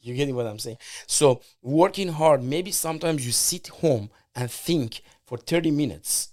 [0.00, 0.78] You get what I'm saying?
[1.06, 6.28] So, working hard, maybe sometimes you sit home and think for 30 minutes.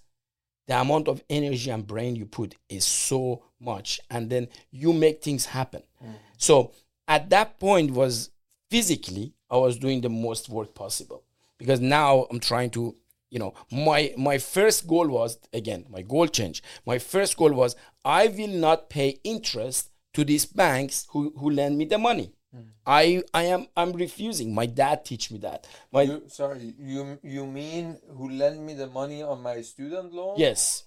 [0.67, 5.21] The amount of energy and brain you put is so much, and then you make
[5.21, 5.83] things happen.
[6.03, 6.15] Mm.
[6.37, 6.73] So,
[7.11, 8.31] at that point was
[8.69, 11.23] physically I was doing the most work possible.
[11.57, 12.95] Because now I'm trying to
[13.29, 16.63] you know my my first goal was again my goal change.
[16.85, 21.77] My first goal was I will not pay interest to these banks who who lend
[21.77, 22.31] me the money.
[22.55, 22.69] Mm.
[22.85, 24.55] I I am I'm refusing.
[24.55, 25.67] My dad teach me that.
[25.91, 30.35] My you, sorry you you mean who lend me the money on my student loan?
[30.37, 30.85] Yes.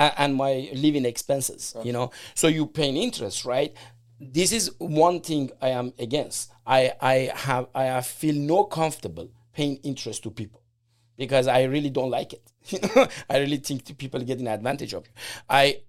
[0.00, 1.84] And, my living expenses okay.
[1.84, 2.12] you know?
[2.36, 3.74] So you pay interest right
[4.20, 6.50] this is one thing I am against.
[6.66, 10.62] I I have I feel no comfortable paying interest to people
[11.16, 12.52] because I really don't like it.
[12.70, 15.04] You know, I really think people getting advantage of.
[15.48, 15.80] I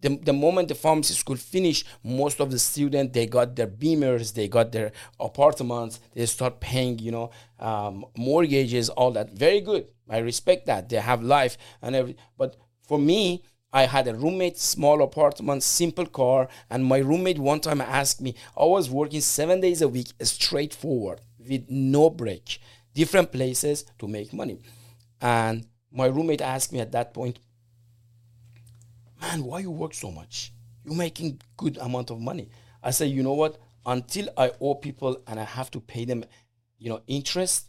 [0.00, 4.32] the, the moment the pharmacy school finished, most of the students they got their beamers,
[4.34, 9.30] they got their apartments, they start paying, you know, um, mortgages, all that.
[9.32, 9.86] Very good.
[10.08, 10.88] I respect that.
[10.88, 12.22] They have life and everything.
[12.36, 13.42] But for me,
[13.74, 18.36] I had a roommate, small apartment, simple car, and my roommate one time asked me,
[18.56, 22.60] I was working seven days a week, straightforward, with no break,
[22.94, 24.60] different places to make money.
[25.20, 27.40] And my roommate asked me at that point,
[29.20, 30.52] man, why you work so much?
[30.84, 32.50] You're making good amount of money.
[32.80, 33.58] I say, you know what?
[33.84, 36.24] Until I owe people and I have to pay them,
[36.78, 37.66] you know, interest,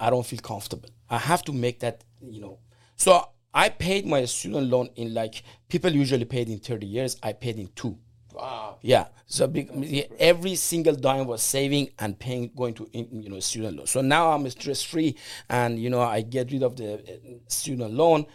[0.00, 0.88] I don't feel comfortable.
[1.10, 2.60] I have to make that, you know.
[2.96, 7.16] So I paid my student loan in like people usually paid in 30 years.
[7.22, 7.96] I paid in two.
[8.34, 8.76] Wow.
[8.82, 9.06] Yeah.
[9.24, 9.70] So big,
[10.18, 13.86] every single dime was saving and paying, going to you know student loan.
[13.86, 15.16] So now I'm stress free,
[15.48, 18.26] and you know I get rid of the uh, student loan.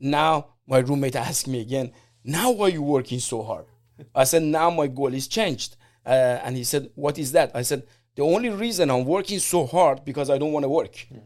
[0.00, 1.92] Now my roommate asked me again,
[2.24, 3.66] now why are you working so hard?
[4.14, 5.76] I said, now my goal is changed.
[6.06, 7.50] Uh, and he said, what is that?
[7.54, 10.94] I said, the only reason I'm working so hard because I don't want to work.
[11.12, 11.20] Mm.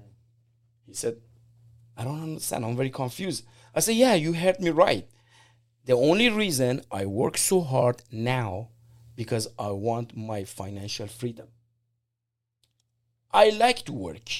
[0.86, 1.18] He said,
[1.96, 2.64] I don't understand.
[2.64, 3.44] I'm very confused.
[3.74, 5.08] I said, yeah, you heard me right.
[5.84, 8.68] The only reason I work so hard now
[9.16, 11.48] because I want my financial freedom.
[13.32, 14.30] I like to work.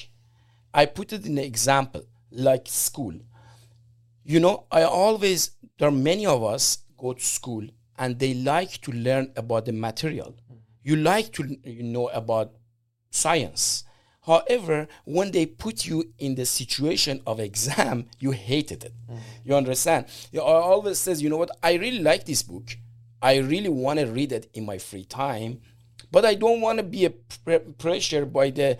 [0.73, 3.13] I put it in an example like school.
[4.23, 7.65] You know, I always, there are many of us go to school
[7.97, 10.35] and they like to learn about the material.
[10.83, 12.53] You like to you know about
[13.09, 13.83] science.
[14.25, 18.93] However, when they put you in the situation of exam, you hated it.
[19.09, 19.19] Mm-hmm.
[19.43, 20.05] You understand?
[20.33, 21.51] I always says, you know what?
[21.61, 22.77] I really like this book.
[23.21, 25.61] I really want to read it in my free time,
[26.11, 28.77] but I don't want to be a pre- pressure by the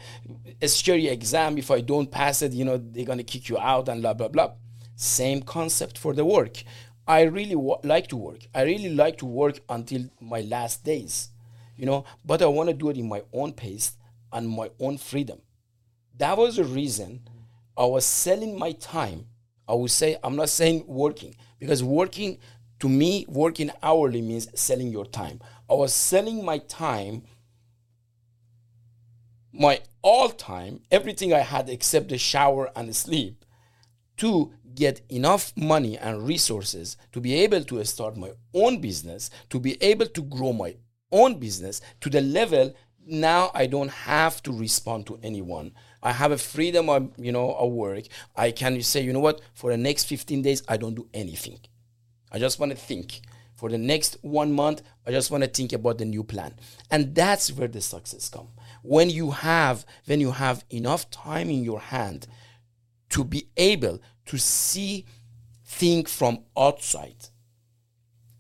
[0.67, 1.57] scary exam.
[1.57, 4.27] If I don't pass it, you know, they're gonna kick you out and blah blah
[4.27, 4.51] blah.
[4.95, 6.63] Same concept for the work.
[7.07, 8.41] I really wa- like to work.
[8.53, 11.29] I really like to work until my last days,
[11.75, 13.93] you know, but I want to do it in my own pace
[14.35, 15.41] and my own freedom.
[16.17, 17.27] That was the reason
[17.75, 19.25] I was selling my time.
[19.67, 22.37] I would say, I'm not saying working, because working,
[22.81, 25.39] to me, working hourly means selling your time.
[25.67, 27.23] I was selling my time,
[29.51, 33.43] my all time, everything I had except the shower and sleep,
[34.17, 39.59] to get enough money and resources to be able to start my own business, to
[39.59, 40.75] be able to grow my
[41.11, 42.73] own business to the level
[43.05, 45.71] now I don't have to respond to anyone.
[46.01, 48.05] I have a freedom of you know of work.
[48.35, 51.59] I can say, you know what, for the next 15 days I don't do anything.
[52.31, 53.21] I just want to think.
[53.55, 56.55] For the next one month, I just want to think about the new plan.
[56.91, 58.49] And that's where the success come.
[58.81, 62.27] When you have when you have enough time in your hand
[63.11, 65.05] to be able to see
[65.65, 67.29] think from outside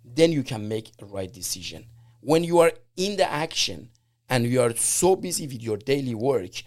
[0.03, 1.85] then you can make a right decision
[2.21, 3.89] when you are in the action
[4.29, 6.63] and you are so busy with your daily work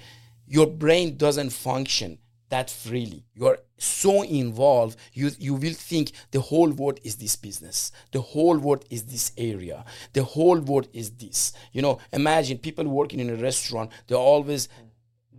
[0.46, 2.18] your brain doesn't function
[2.48, 7.36] that freely you are so involved you you will think the whole world is this
[7.36, 12.56] business the whole world is this area the whole world is this you know imagine
[12.58, 14.68] people working in a restaurant they're always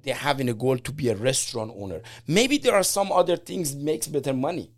[0.03, 2.01] they're having a goal to be a restaurant owner.
[2.27, 4.71] Maybe there are some other things makes better money.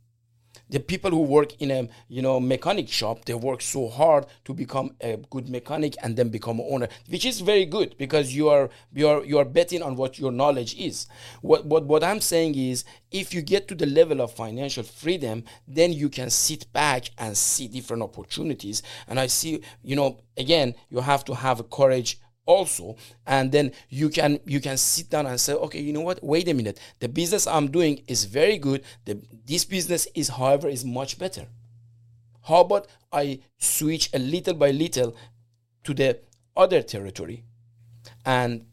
[0.71, 4.53] The people who work in a you know mechanic shop, they work so hard to
[4.53, 8.49] become a good mechanic and then become an owner, which is very good because you
[8.49, 11.07] are you are you are betting on what your knowledge is.
[11.41, 15.43] What what what I'm saying is if you get to the level of financial freedom,
[15.67, 18.81] then you can sit back and see different opportunities.
[19.07, 22.95] And I see, you know, again, you have to have a courage also
[23.27, 26.23] and then you can you can sit down and say okay you know what?
[26.23, 26.79] Wait a minute.
[26.99, 28.83] The business i'm doing is very good.
[29.05, 31.47] The, this business is however is much better.
[32.43, 35.15] How about i switch a little by little
[35.83, 36.19] to the
[36.55, 37.43] other territory?
[38.25, 38.65] And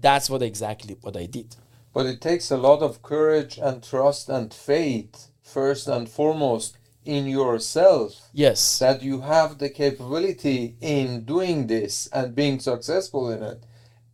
[0.00, 1.56] that's what exactly what i did.
[1.92, 7.26] But it takes a lot of courage and trust and faith first and foremost in
[7.26, 8.78] yourself yes.
[8.78, 13.64] that you have the capability in doing this and being successful in it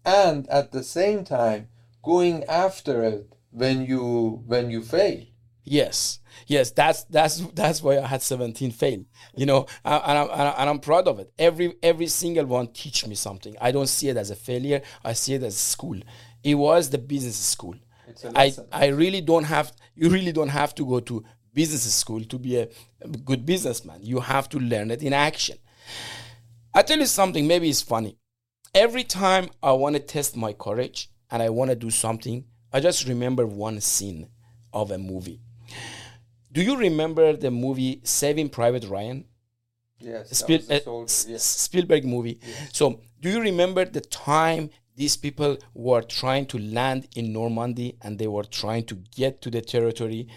[0.05, 1.68] and at the same time
[2.03, 5.24] going after it when you when you fail.
[5.64, 6.20] Yes.
[6.47, 9.05] Yes that's that's that's why i had 17 fail.
[9.36, 11.32] You know and I'm, and I'm proud of it.
[11.39, 13.55] Every every single one teach me something.
[13.61, 14.80] I don't see it as a failure.
[15.05, 15.99] I see it as a school.
[16.43, 17.74] It was the business school.
[18.34, 22.39] I, I really don't have you really don't have to go to business school to
[22.39, 22.69] be a
[23.25, 24.01] good businessman.
[24.03, 25.59] You have to learn it in action.
[26.75, 28.17] I tell you something, maybe it's funny.
[28.75, 32.81] Every time I want to test my courage and I want to do something, I
[32.81, 34.29] just remember one scene
[34.73, 35.41] of a movie.
[36.53, 39.25] Do you remember the movie Saving Private Ryan?
[40.01, 40.39] Yes.
[40.39, 41.45] Spiel, a uh, soldier, yes.
[41.45, 42.39] Spielberg movie.
[42.73, 48.19] So, do you remember the time these people were trying to land in Normandy and
[48.19, 50.29] they were trying to get to the territory?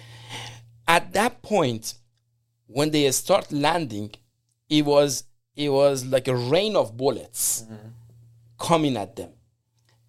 [0.87, 1.95] At that point,
[2.67, 4.11] when they start landing,
[4.69, 5.23] it was
[5.55, 7.65] it was like a rain of bullets
[8.57, 9.31] coming at them,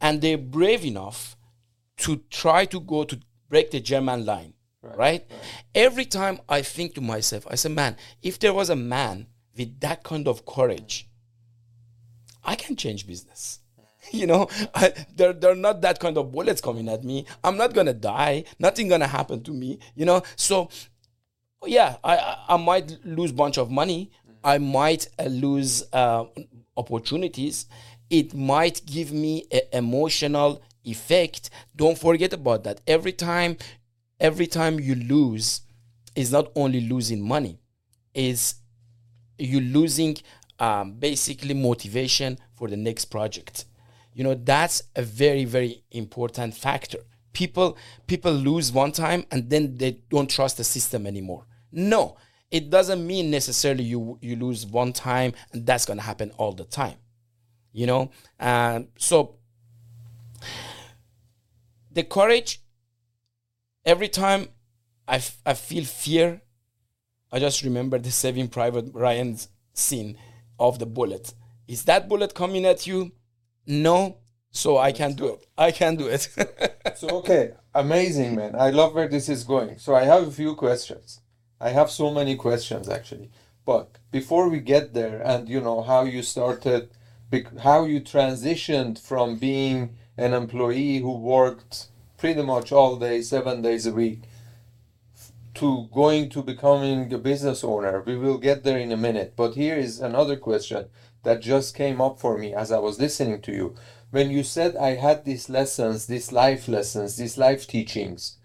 [0.01, 1.37] and they're brave enough
[1.99, 3.18] to try to go to
[3.49, 4.55] break the German line.
[4.85, 5.25] Right,
[5.77, 9.79] Every time I think to myself, I say, man, if there was a man with
[9.79, 11.09] that kind of courage,
[12.43, 13.61] I can change business.
[14.13, 17.27] You know, I, there are not that kind of bullets coming at me.
[17.43, 18.45] I'm not gonna die.
[18.59, 19.79] Nothing gonna happen to me.
[19.95, 20.69] You know, so
[21.65, 24.11] yeah, I I, I might lose bunch of money.
[24.45, 26.25] I might uh, lose uh,
[26.77, 27.67] opportunities.
[28.11, 31.51] It might give me an emotional effect.
[31.77, 32.81] Don't forget about that.
[32.87, 33.57] Every time,
[34.19, 35.63] every time you lose,
[36.17, 37.59] is not only losing money,
[38.15, 38.57] is
[39.39, 40.17] you losing
[40.59, 43.65] um, basically motivation for the next project
[44.15, 46.99] you know that's a very very important factor
[47.33, 52.17] people people lose one time and then they don't trust the system anymore no
[52.51, 56.53] it doesn't mean necessarily you you lose one time and that's going to happen all
[56.53, 56.97] the time
[57.73, 58.11] you know
[58.41, 59.37] um, so
[61.91, 62.61] the courage
[63.85, 64.49] every time
[65.09, 66.43] I, f- I feel fear
[67.33, 70.19] I just remember the Saving Private Ryan's scene
[70.61, 71.33] of the bullet.
[71.67, 73.13] Is that bullet coming at you?
[73.67, 74.19] No.
[74.51, 75.47] So I can't do it.
[75.57, 76.29] I can't do it.
[76.97, 78.55] So okay, amazing man.
[78.55, 79.79] I love where this is going.
[79.79, 81.21] So I have a few questions.
[81.61, 83.31] I have so many questions actually.
[83.65, 86.91] But before we get there and you know how you started
[87.63, 91.89] how you transitioned from being an employee who worked
[92.19, 94.21] pretty much all day 7 days a week
[95.55, 98.03] to going to becoming a business owner.
[98.03, 99.33] We will get there in a minute.
[99.35, 100.89] But here is another question
[101.23, 103.75] that just came up for me as I was listening to you.
[104.11, 108.39] When you said I had these lessons, these life lessons, these life teachings,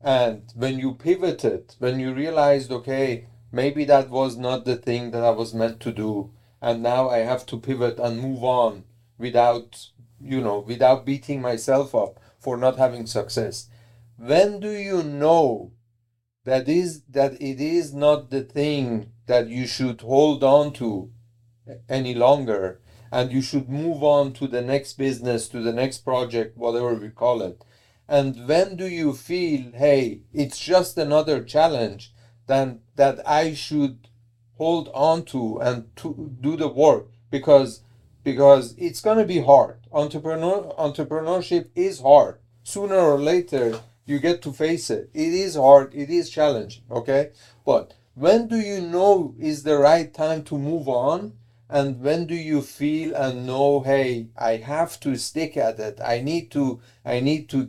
[0.00, 5.22] and when you pivoted, when you realized, okay, maybe that was not the thing that
[5.22, 8.84] I was meant to do, and now I have to pivot and move on
[9.18, 9.88] without,
[10.20, 13.68] you know, without beating myself up for not having success.
[14.16, 15.72] When do you know
[16.44, 21.10] that is that it is not the thing that you should hold on to
[21.88, 22.80] any longer.
[23.10, 27.10] And you should move on to the next business to the next project whatever we
[27.10, 27.62] call it.
[28.08, 32.12] And when do you feel hey it's just another challenge
[32.46, 34.08] then that i should
[34.58, 37.08] hold on to and to do the work?
[37.30, 37.82] Because
[38.24, 39.80] because it's going to be hard.
[39.92, 42.38] Entrepreneur entrepreneurship is hard.
[42.62, 45.10] Sooner or later you get to face it.
[45.12, 45.94] It is hard.
[45.94, 47.30] It is challenging okay?
[47.64, 51.34] But when do you know is the right time to move on
[51.72, 56.20] and when do you feel and know hey i have to stick at it i
[56.20, 57.62] need to i need to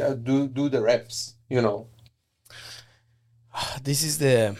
[0.00, 1.86] uh, do do the reps you know
[3.82, 4.56] this is the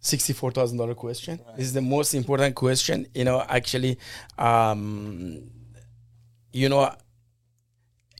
[0.00, 1.40] sixty-four thousand dollar question.
[1.56, 3.06] This is the most important question.
[3.14, 3.98] You know, actually,
[4.38, 5.42] um,
[6.52, 6.94] you know,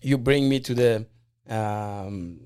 [0.02, 1.06] you bring me to the
[1.48, 2.40] um,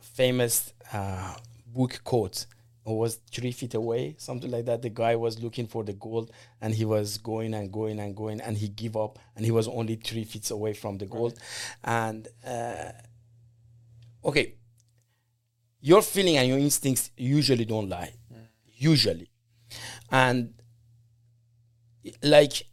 [0.00, 1.34] famous uh,
[1.66, 2.46] book quote.
[2.84, 4.82] Was three feet away, something like that.
[4.82, 8.40] The guy was looking for the gold, and he was going and going and going,
[8.40, 11.38] and he gave up, and he was only three feet away from the gold.
[11.84, 12.92] And uh,
[14.24, 14.54] okay,
[15.80, 18.12] your feeling and your instincts usually don't lie.
[18.66, 19.30] Usually.
[20.10, 20.54] And
[22.22, 22.64] like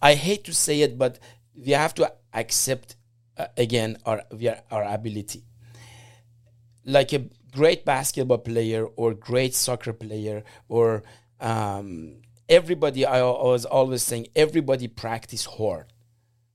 [0.00, 1.18] i hate to say it but
[1.54, 2.96] we have to accept
[3.36, 5.44] uh, again our our our ability.
[6.84, 11.02] Like a great basketball player or great soccer player or
[11.40, 12.16] um,
[12.48, 15.92] everybody I, I was always saying everybody practice hard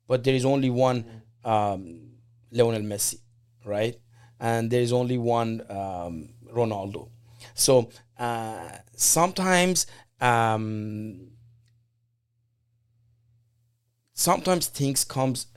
[0.07, 1.05] but there is only one
[1.43, 2.11] um,
[2.51, 3.19] Lionel Messi,
[3.65, 3.95] right?
[4.39, 7.09] And there is only one um, Ronaldo.
[7.53, 9.87] So uh, sometimes,
[10.21, 11.29] um,
[14.13, 15.47] sometimes things comes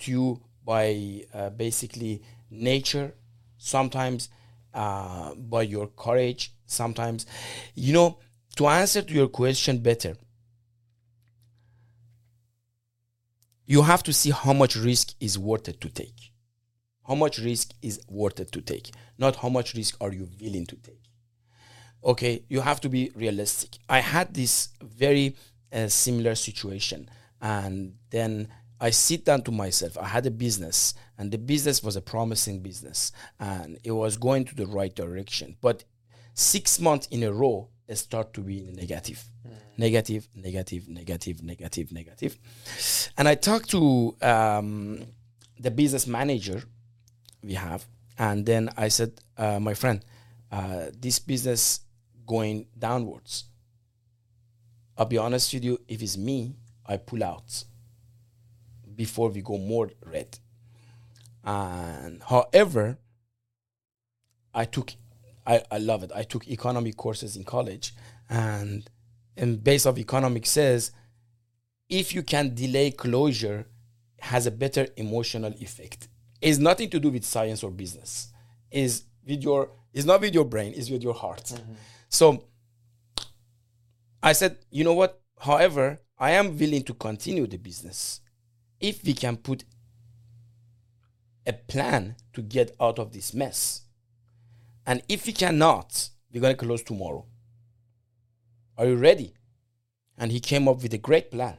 [0.00, 3.14] to you by uh, basically nature.
[3.56, 4.28] Sometimes
[4.74, 6.52] uh, by your courage.
[6.66, 7.26] Sometimes,
[7.74, 8.18] you know,
[8.56, 10.16] to answer to your question better,
[13.66, 16.32] you have to see how much risk is worth it to take.
[17.06, 20.66] How much risk is worth it to take, not how much risk are you willing
[20.66, 21.02] to take.
[22.04, 23.78] okay, you have to be realistic.
[23.88, 25.36] I had this very
[25.72, 27.08] uh, similar situation,
[27.40, 28.48] and then
[28.82, 29.96] I sit down to myself.
[29.96, 34.44] I had a business, and the business was a promising business, and it was going
[34.46, 35.56] to the right direction.
[35.60, 35.84] But
[36.34, 39.52] six months in a row, it start to be negative, mm.
[39.78, 42.36] negative, negative, negative, negative, negative.
[43.16, 45.06] And I talked to um,
[45.60, 46.64] the business manager
[47.40, 47.86] we have,
[48.18, 50.04] and then I said, uh, "My friend,
[50.50, 51.82] uh, this business
[52.26, 53.44] going downwards.
[54.98, 57.64] I'll be honest with you, if it's me, I pull out
[58.96, 60.38] before we go more red.
[61.44, 62.98] And however,
[64.54, 64.92] I took
[65.44, 66.12] I, I love it.
[66.14, 67.92] I took economic courses in college
[68.28, 68.88] and
[69.36, 70.92] and base of economics says
[71.88, 73.66] if you can delay closure
[74.20, 76.08] has a better emotional effect.
[76.40, 78.28] It's nothing to do with science or business.
[78.70, 81.44] Is with your it's not with your brain, it's with your heart.
[81.44, 81.72] Mm-hmm.
[82.08, 82.44] So
[84.22, 85.20] I said, you know what?
[85.38, 88.20] However, I am willing to continue the business
[88.82, 89.64] if we can put
[91.46, 93.82] a plan to get out of this mess.
[94.86, 97.24] And if we cannot, we're going to close tomorrow.
[98.76, 99.34] Are you ready?
[100.18, 101.56] And he came up with a great plan.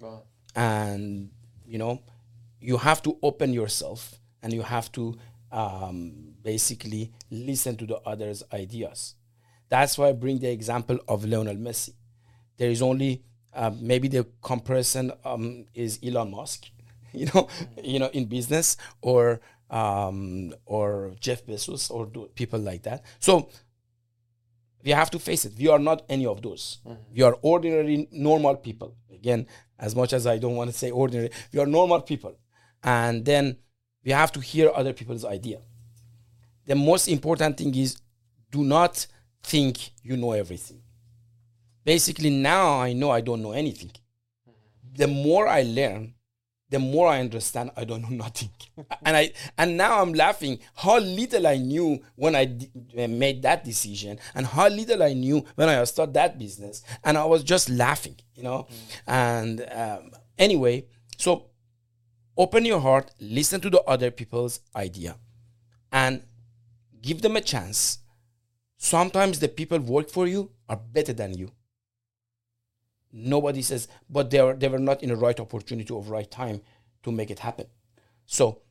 [0.00, 0.22] Wow.
[0.56, 1.30] And,
[1.66, 2.02] you know,
[2.60, 5.16] you have to open yourself and you have to
[5.50, 9.14] um, basically listen to the others' ideas.
[9.68, 11.94] That's why I bring the example of Lionel Messi.
[12.56, 13.22] There is only
[13.54, 16.70] uh, maybe the comparison um, is Elon Musk,
[17.12, 17.48] you know,
[17.82, 19.40] you know, in business or
[19.70, 23.04] um, or Jeff Bezos or people like that.
[23.18, 23.48] So
[24.84, 25.54] we have to face it.
[25.58, 26.78] We are not any of those.
[26.86, 27.14] Mm-hmm.
[27.14, 28.96] We are ordinary, normal people.
[29.12, 29.46] Again,
[29.78, 32.36] as much as I don't want to say ordinary, we are normal people,
[32.82, 33.56] and then
[34.04, 35.60] we have to hear other people's idea.
[36.66, 37.98] The most important thing is
[38.50, 39.06] do not
[39.42, 40.81] think you know everything.
[41.84, 43.90] Basically, now I know I don't know anything.
[44.94, 46.14] The more I learn,
[46.68, 48.50] the more I understand I don't know nothing.
[49.04, 53.42] and I and now I'm laughing how little I knew when I d- uh, made
[53.42, 57.42] that decision and how little I knew when I started that business and I was
[57.42, 58.66] just laughing, you know.
[58.70, 59.00] Mm.
[59.06, 60.86] And um, anyway,
[61.18, 61.50] so
[62.36, 65.16] open your heart, listen to the other people's idea
[65.90, 66.22] and
[67.02, 67.98] give them a chance
[68.84, 71.52] Sometimes the people work for you are better than you.
[73.12, 76.62] Nobody says, but they are they were not in the right opportunity of right time
[77.02, 77.66] to make it happen.
[78.26, 78.62] So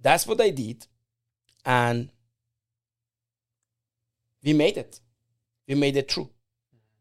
[0.00, 0.86] that's what I did,
[1.64, 2.10] and
[4.42, 5.00] we made it.
[5.68, 6.30] We made it true.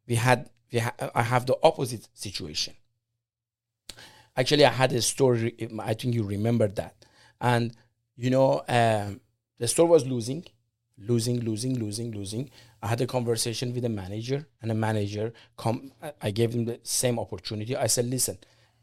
[0.08, 2.74] We had we ha- I have the opposite situation.
[4.36, 5.56] Actually, I had a story.
[5.80, 7.06] I think you remember that,
[7.40, 7.74] and
[8.18, 9.22] you know, um,
[9.60, 10.46] the store was losing
[11.00, 12.50] losing, losing, losing, losing.
[12.82, 15.92] I had a conversation with a manager, and a manager come.
[16.22, 17.76] I gave him the same opportunity.
[17.76, 18.38] I said, "Listen,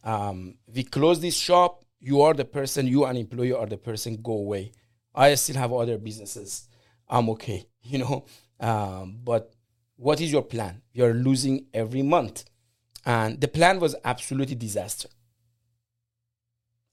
[0.05, 1.85] um, we close this shop.
[2.01, 2.87] You are the person.
[2.87, 4.21] You an employee are the person.
[4.23, 4.73] Go away.
[5.14, 6.69] I still have other businesses.
[7.09, 7.67] I'm okay.
[7.89, 8.25] You know,
[8.59, 9.55] um, but
[9.95, 10.83] what is your plan?
[10.93, 12.45] You're losing every month,
[13.05, 15.09] and the plan was absolutely disaster.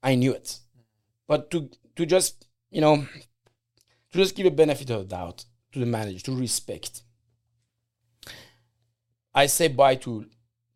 [0.03, 0.59] I knew it,
[1.27, 3.07] but to to just you know
[4.13, 7.01] to just give a benefit of the doubt to the manager, to respect.
[9.33, 10.27] I say bye to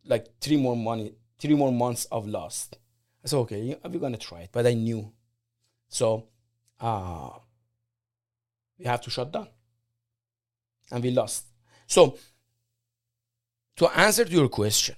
[0.05, 2.69] like three more money, three more months of loss.
[3.23, 5.11] I said, okay, we're gonna try it, but I knew.
[5.87, 6.27] So
[6.79, 7.29] uh
[8.79, 9.47] we have to shut down.
[10.91, 11.45] And we lost.
[11.85, 12.17] So
[13.75, 14.95] to answer to your question,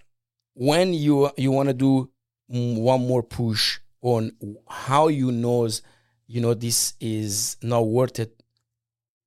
[0.53, 2.09] when you you want to do
[2.47, 4.31] one more push on
[4.69, 5.81] how you knows
[6.29, 8.41] you know this is not worth it.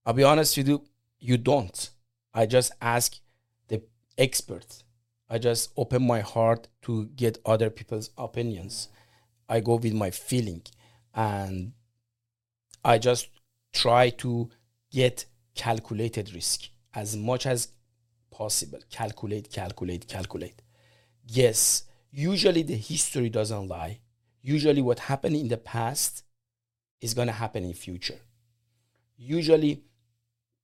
[0.06, 0.84] I'll be honest with you
[1.18, 1.90] you don't.
[2.32, 3.18] I just ask
[3.68, 3.82] the
[4.16, 4.84] experts.
[5.28, 8.88] I just open my heart to get other people's opinions.
[9.48, 10.62] I go with my feeling.
[11.14, 11.72] And
[12.84, 13.28] i just
[13.72, 14.50] try to
[14.90, 17.68] get calculated risk as much as
[18.30, 18.78] possible.
[18.90, 20.62] Calculate calculate calculate.
[21.26, 24.00] Yes usually the history doesn't lie.
[24.42, 26.24] Usually what happened in the past
[27.02, 28.18] is going to happen in future.
[29.18, 29.82] Usually,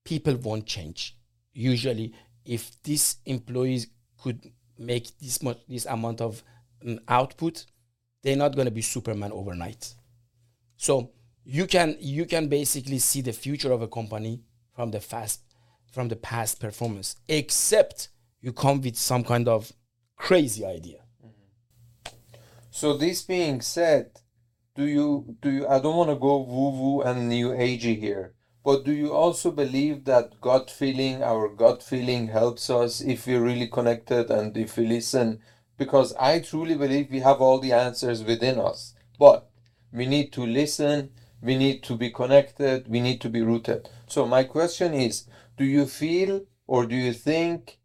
[0.05, 1.15] people won't change.
[1.53, 2.15] Usually,
[2.47, 3.89] if these employees
[4.23, 4.41] could
[4.79, 6.43] make this much, this amount of
[6.87, 7.67] um, output,
[8.23, 9.95] they're not going to be Superman overnight.
[10.77, 11.11] So
[11.45, 14.43] you can you can basically see the future of a company
[14.75, 15.41] from the fast
[15.91, 18.09] from the past performance, except
[18.41, 19.73] you come with some kind of
[20.17, 21.01] crazy idea.
[21.25, 22.13] Mm-hmm.
[22.71, 24.11] So this being said,
[24.79, 28.27] do you do you i don't want to go woo woo and new agey here
[28.69, 33.41] But do you also believe that gut feeling, our gut feeling helps us if we're
[33.41, 35.41] really connected and if we listen?
[35.79, 38.95] Because I truly believe we have all the answers within us.
[39.19, 39.49] But
[39.91, 41.11] we need to listen,
[41.41, 43.89] we need to be connected, we need to be rooted.
[44.07, 45.25] So, my question is
[45.57, 47.79] do you feel or do you think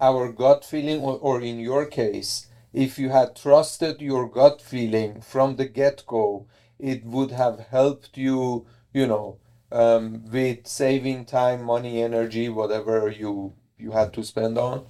[0.00, 5.20] our gut feeling, or, or in your case, if you had trusted your gut feeling
[5.20, 6.46] from the get go,
[6.78, 9.38] it would have helped you, you know,
[9.70, 14.86] um, with saving time, money, energy, whatever you you had to spend on?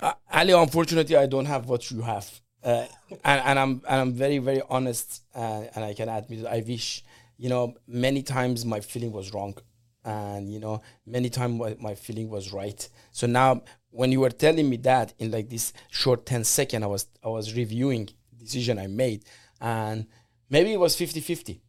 [0.00, 2.86] Uh, Ali, unfortunately, I don't have what you have, uh,
[3.24, 7.04] and, and I'm and I'm very very honest, uh, and I can admit I wish,
[7.36, 9.54] you know, many times my feeling was wrong,
[10.02, 12.88] and you know, many times my feeling was right.
[13.12, 16.86] So now when you were telling me that in like this short 10 second i
[16.86, 19.24] was i was reviewing decision i made
[19.60, 20.06] and
[20.48, 21.60] maybe it was 50 50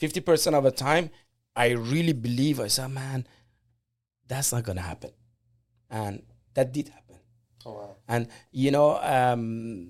[0.00, 1.10] 50% of the time
[1.54, 3.26] i really believe i said man
[4.28, 5.10] that's not gonna happen.
[5.90, 6.22] And
[6.54, 7.16] that did happen.
[7.64, 7.96] Oh, wow.
[8.06, 9.88] and you know um,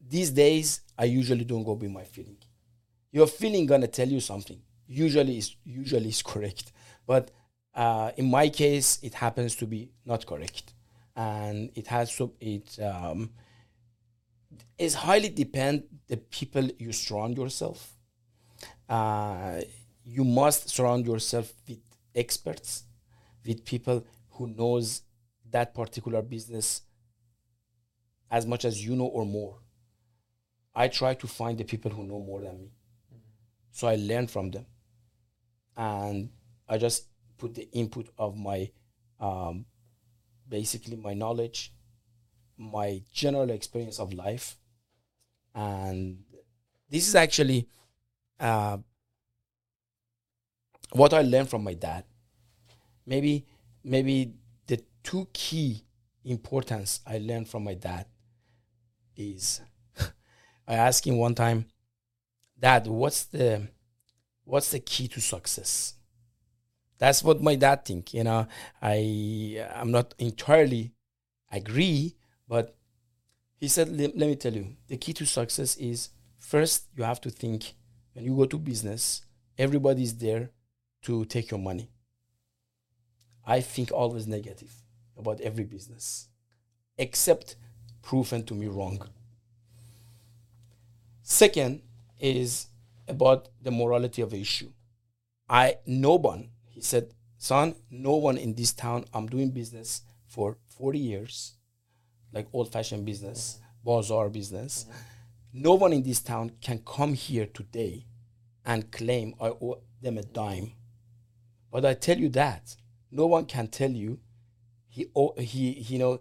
[0.00, 2.38] these days i usually don't go with my feeling.
[3.12, 4.60] Your feeling gonna tell you something.
[4.86, 6.72] Usually is usually is correct.
[7.06, 7.30] But
[7.74, 10.74] uh, in my case, it happens to be not correct,
[11.16, 13.30] and it has to it um,
[14.78, 17.94] is highly depend the people you surround yourself.
[18.88, 19.60] Uh,
[20.04, 21.80] you must surround yourself with
[22.14, 22.84] experts,
[23.44, 25.02] with people who knows
[25.50, 26.82] that particular business
[28.30, 29.58] as much as you know or more.
[30.74, 32.72] I try to find the people who know more than me,
[33.72, 34.66] so I learn from them,
[35.76, 36.30] and
[36.68, 37.06] I just
[37.38, 38.70] put the input of my
[39.20, 39.66] um,
[40.48, 41.72] basically my knowledge
[42.56, 44.56] my general experience of life.
[45.54, 46.24] And
[46.90, 47.68] this is actually
[48.38, 48.78] uh,
[50.92, 52.04] what i learned from my dad.
[53.06, 53.44] Maybe
[53.82, 54.32] maybe
[54.66, 55.84] the two key
[56.24, 58.06] importance i learned from my dad
[59.14, 59.60] is
[60.66, 61.66] i asked him one time
[62.58, 63.68] dad what's the
[64.44, 65.92] what's the key to success
[66.98, 68.14] that's what my dad think.
[68.14, 68.46] You know,
[68.80, 70.92] I I'm not entirely
[71.50, 72.16] agree,
[72.48, 72.76] but
[73.58, 77.20] he said, let, let me tell you, the key to success is first you have
[77.22, 77.74] to think
[78.12, 79.22] when you go to business,
[79.58, 80.50] everybody's there
[81.02, 81.90] to take your money.
[83.46, 84.72] I think always negative
[85.16, 86.28] about every business,
[86.96, 87.56] except
[88.02, 89.06] proven to me wrong.
[91.22, 91.82] Second
[92.20, 92.68] is
[93.08, 94.70] about the morality of the issue.
[95.48, 100.58] I no one he said, Son, no one in this town, I'm doing business for
[100.76, 101.54] 40 years,
[102.32, 103.90] like old fashioned business, mm-hmm.
[103.90, 104.84] bazaar business.
[104.84, 105.62] Mm-hmm.
[105.62, 108.06] No one in this town can come here today
[108.66, 110.72] and claim I owe them a dime.
[111.70, 112.74] But I tell you that
[113.12, 114.18] no one can tell you
[114.88, 116.20] he owe, he, he you know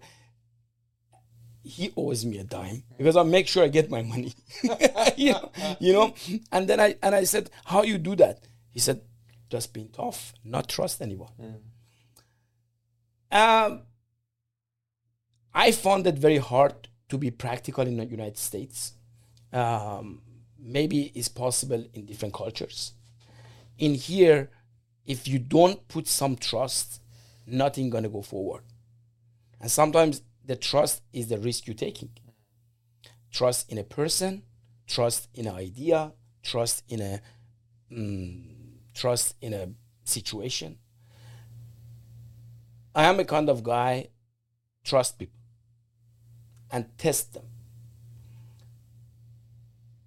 [1.64, 4.34] he owes me a dime because I make sure I get my money.
[5.18, 6.14] you, know, you know,
[6.52, 8.44] and then I and I said, How you do that?
[8.72, 9.02] He said,
[9.54, 11.32] just being tough, not trust anyone.
[11.40, 11.60] Mm.
[13.40, 13.82] Um,
[15.54, 18.94] I found it very hard to be practical in the United States.
[19.62, 20.24] Um,
[20.60, 22.94] maybe it's possible in different cultures.
[23.78, 24.50] In here,
[25.06, 27.00] if you don't put some trust,
[27.46, 28.64] nothing gonna go forward.
[29.62, 32.10] And sometimes the trust is the risk you're taking.
[33.32, 34.42] Trust in a person,
[34.88, 37.22] trust in an idea, trust in a
[37.92, 38.53] mm,
[38.94, 39.70] trust in a
[40.04, 40.78] situation.
[42.96, 44.10] I am a kind of guy,
[44.84, 45.40] trust people
[46.72, 47.46] and test them.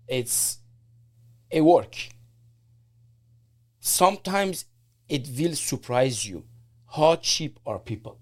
[0.08, 0.58] It's
[1.50, 1.96] a work.
[3.80, 4.66] Sometimes
[5.08, 6.44] it will surprise you
[6.96, 8.18] how cheap are people.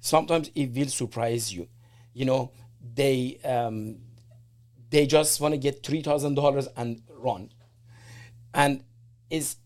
[0.00, 1.68] Sometimes it will surprise you.
[2.12, 2.52] You know,
[2.94, 3.96] they um,
[4.90, 7.50] they just want to get three thousand dollars and run,
[8.54, 8.84] and
[9.30, 9.56] is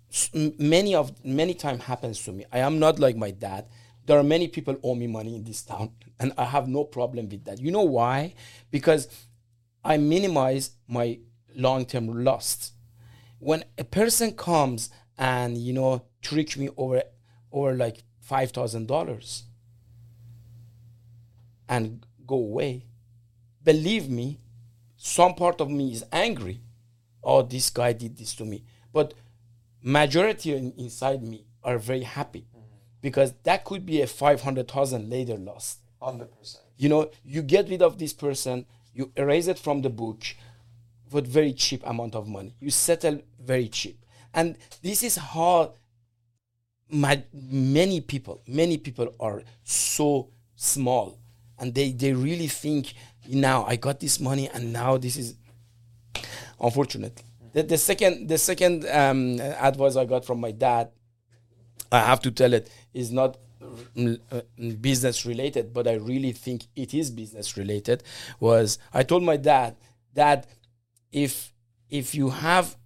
[0.58, 2.44] many of many time happens to me.
[2.52, 3.66] I am not like my dad.
[4.04, 7.28] There are many people owe me money in this town, and I have no problem
[7.28, 7.60] with that.
[7.60, 8.34] You know why?
[8.70, 9.08] Because
[9.84, 11.18] I minimize my
[11.54, 12.72] long-term loss.
[13.38, 17.02] When a person comes and you know trick me over
[17.50, 19.44] over like five thousand dollars
[21.68, 22.86] and go away,
[23.62, 24.40] believe me,
[24.96, 26.60] some part of me is angry.
[27.24, 28.64] Oh, this guy did this to me.
[28.92, 29.14] But
[29.82, 32.76] majority in, inside me are very happy mm-hmm.
[33.00, 35.78] because that could be a 500,000 later lost.
[36.00, 36.28] 100%.
[36.76, 40.24] You know, you get rid of this person, you erase it from the book.
[41.12, 42.54] with very cheap amount of money.
[42.60, 43.98] You settle very cheap.
[44.34, 45.74] And this is how
[46.90, 51.18] my, many people, many people are so small
[51.58, 52.94] and they, they really think
[53.28, 55.34] now I got this money and now this is
[56.60, 57.24] unfortunately.
[57.52, 60.90] The, the second the second um, advice I got from my dad,
[61.90, 63.36] I have to tell it, is not
[63.96, 64.40] uh,
[64.80, 68.02] business related, but I really think it is business related.
[68.40, 69.76] Was I told my dad
[70.14, 70.46] that
[71.12, 71.52] if
[71.90, 72.76] if you have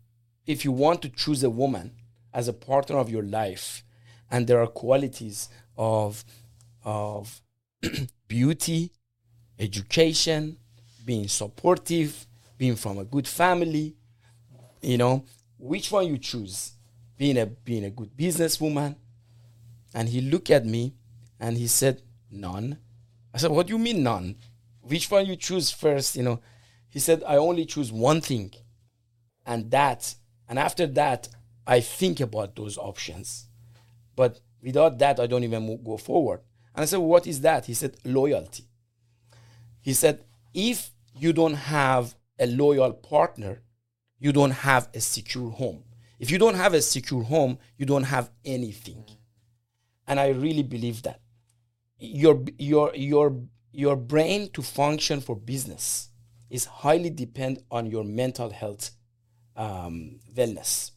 [0.46, 1.92] if you want to choose a woman
[2.34, 3.84] as a partner of your life,
[4.30, 6.24] and there are qualities of
[6.84, 7.40] of
[8.28, 8.92] beauty,
[9.58, 10.56] education,
[11.04, 12.26] being supportive,
[12.58, 13.94] being from a good family,
[14.86, 15.24] you know,
[15.58, 16.72] which one you choose?
[17.18, 18.96] Being a being a good businesswoman.
[19.94, 20.94] And he looked at me
[21.40, 22.78] and he said, None.
[23.34, 24.36] I said, What do you mean none?
[24.82, 26.16] Which one you choose first?
[26.16, 26.40] You know,
[26.88, 28.52] he said, I only choose one thing.
[29.44, 30.14] And that,
[30.48, 31.28] and after that,
[31.66, 33.46] I think about those options.
[34.14, 36.40] But without that, I don't even go forward.
[36.74, 37.66] And I said, What is that?
[37.66, 38.64] He said, Loyalty.
[39.80, 40.24] He said,
[40.54, 43.62] If you don't have a loyal partner,
[44.18, 45.82] you don't have a secure home.
[46.18, 49.04] If you don't have a secure home, you don't have anything.
[50.06, 51.20] And I really believe that.
[51.98, 53.36] Your, your, your,
[53.72, 56.10] your brain to function for business
[56.48, 58.90] is highly depend on your mental health
[59.56, 60.92] um, wellness.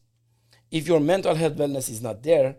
[0.72, 2.58] If your mental health wellness is not there,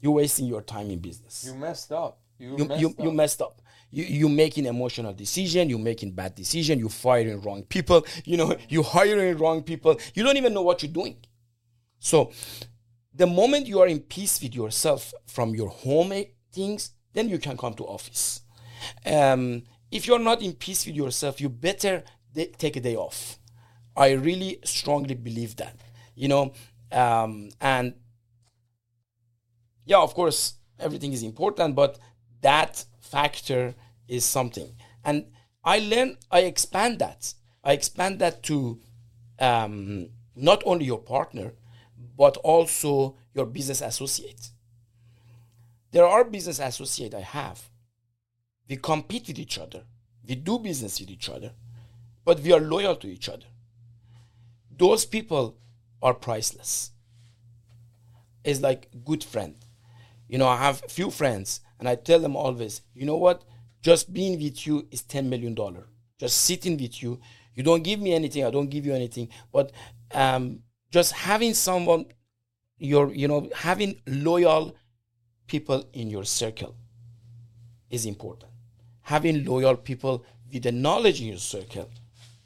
[0.00, 1.44] you're wasting your time in business.
[1.46, 2.20] You messed up.
[2.38, 2.94] You, you, messed, you, up.
[3.00, 7.62] you messed up you you making emotional decision you're making bad decision you're firing wrong
[7.62, 9.98] people you know you're hiring wrong people.
[10.14, 11.16] You don't even know what you're doing.
[11.98, 12.32] So
[13.14, 16.12] the moment you are in peace with yourself from your home
[16.52, 18.42] things then you can come to office.
[19.04, 23.38] Um, if you're not in peace with yourself you better de- take a day off.
[23.96, 25.76] I really strongly believe that
[26.14, 26.52] you know
[26.92, 27.94] um, and
[29.84, 31.98] yeah of course everything is important but
[32.40, 33.74] that factor
[34.06, 34.74] is something.
[35.04, 35.26] And
[35.64, 37.34] I learn, I expand that.
[37.64, 38.80] I expand that to
[39.38, 41.52] um, not only your partner,
[42.16, 44.50] but also your business associate.
[45.90, 47.70] There are business associate I have.
[48.68, 49.84] We compete with each other.
[50.26, 51.52] We do business with each other,
[52.24, 53.46] but we are loyal to each other.
[54.76, 55.56] Those people
[56.02, 56.90] are priceless.
[58.44, 59.56] It's like good friend.
[60.28, 63.44] You know, I have few friends and I tell them always, you know what?
[63.82, 65.56] Just being with you is $10 million.
[66.18, 67.20] Just sitting with you.
[67.54, 69.28] You don't give me anything, I don't give you anything.
[69.52, 69.72] But
[70.12, 70.60] um,
[70.90, 72.06] just having someone,
[72.78, 74.76] your, you know, having loyal
[75.46, 76.76] people in your circle
[77.90, 78.52] is important.
[79.02, 81.90] Having loyal people with the knowledge in your circle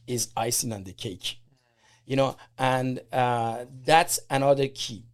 [0.06, 1.38] is icing on the cake.
[2.06, 5.04] You know, and uh, that's another key.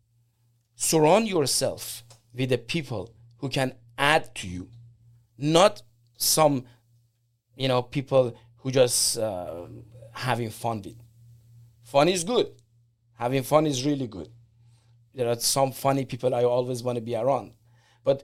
[0.74, 2.02] Surround yourself
[2.34, 4.68] with the people who can add to you,
[5.36, 5.82] not
[6.16, 6.64] some,
[7.56, 9.66] you know, people who just uh,
[10.12, 10.96] having fun with.
[11.82, 12.52] Fun is good.
[13.18, 14.28] Having fun is really good.
[15.14, 17.52] There are some funny people I always want to be around.
[18.04, 18.22] But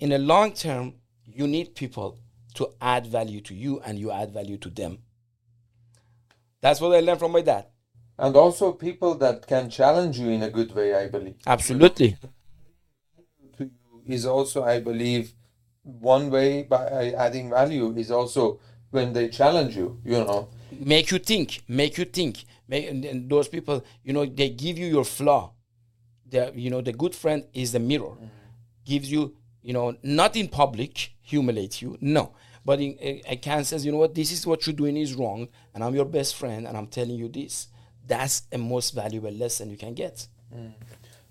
[0.00, 0.94] in the long term,
[1.26, 2.18] you need people
[2.54, 4.98] to add value to you and you add value to them.
[6.60, 7.66] That's what I learned from my dad.
[8.16, 11.34] And also people that can challenge you in a good way, I believe.
[11.46, 12.16] Absolutely
[14.06, 15.32] is also, I believe,
[15.82, 20.48] one way by adding value is also when they challenge you, you know.
[20.78, 22.44] Make you think, make you think.
[22.66, 25.52] Make, and those people, you know, they give you your flaw.
[26.28, 28.10] The, you know, the good friend is the mirror.
[28.10, 28.26] Mm-hmm.
[28.84, 32.32] Gives you, you know, not in public, humiliate you, no.
[32.64, 35.48] But in, a, can says, you know what, this is what you're doing is wrong,
[35.74, 37.68] and I'm your best friend, and I'm telling you this.
[38.06, 40.26] That's a most valuable lesson you can get.
[40.54, 40.72] Mm.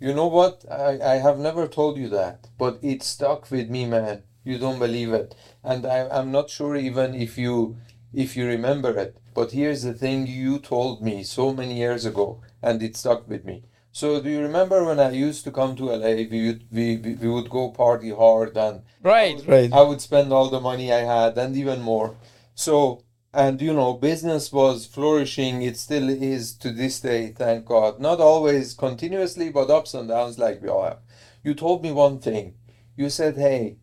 [0.04, 0.66] You know what?
[0.70, 4.24] I, I have never told you that, but it stuck with me, man.
[4.43, 5.34] You don't believe it.
[5.64, 7.78] And I, I'm not sure even if you
[8.14, 9.16] if you remember it.
[9.34, 13.45] But here's the thing you told me so many years ago, and it stuck with
[13.45, 13.64] me.
[13.93, 16.16] So do you remember when I used to come to LA?
[16.30, 19.72] We would, we, we would go party hard and right, right.
[19.72, 22.18] I would spend all the money I had and even more.
[22.56, 25.64] So and you know business was flourishing.
[25.64, 28.00] It still is to this day thank god.
[28.00, 31.00] Not always continuously but ups and downs like we all have.
[31.44, 32.56] You told me one thing.
[32.96, 33.78] You said hey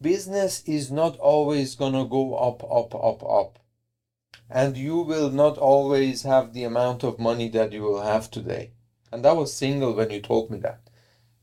[0.00, 3.58] business is not always gonna go up up up up.
[4.50, 8.72] And you will not always have the amount of money that you will have today.
[9.12, 10.80] And that was single when you told me that.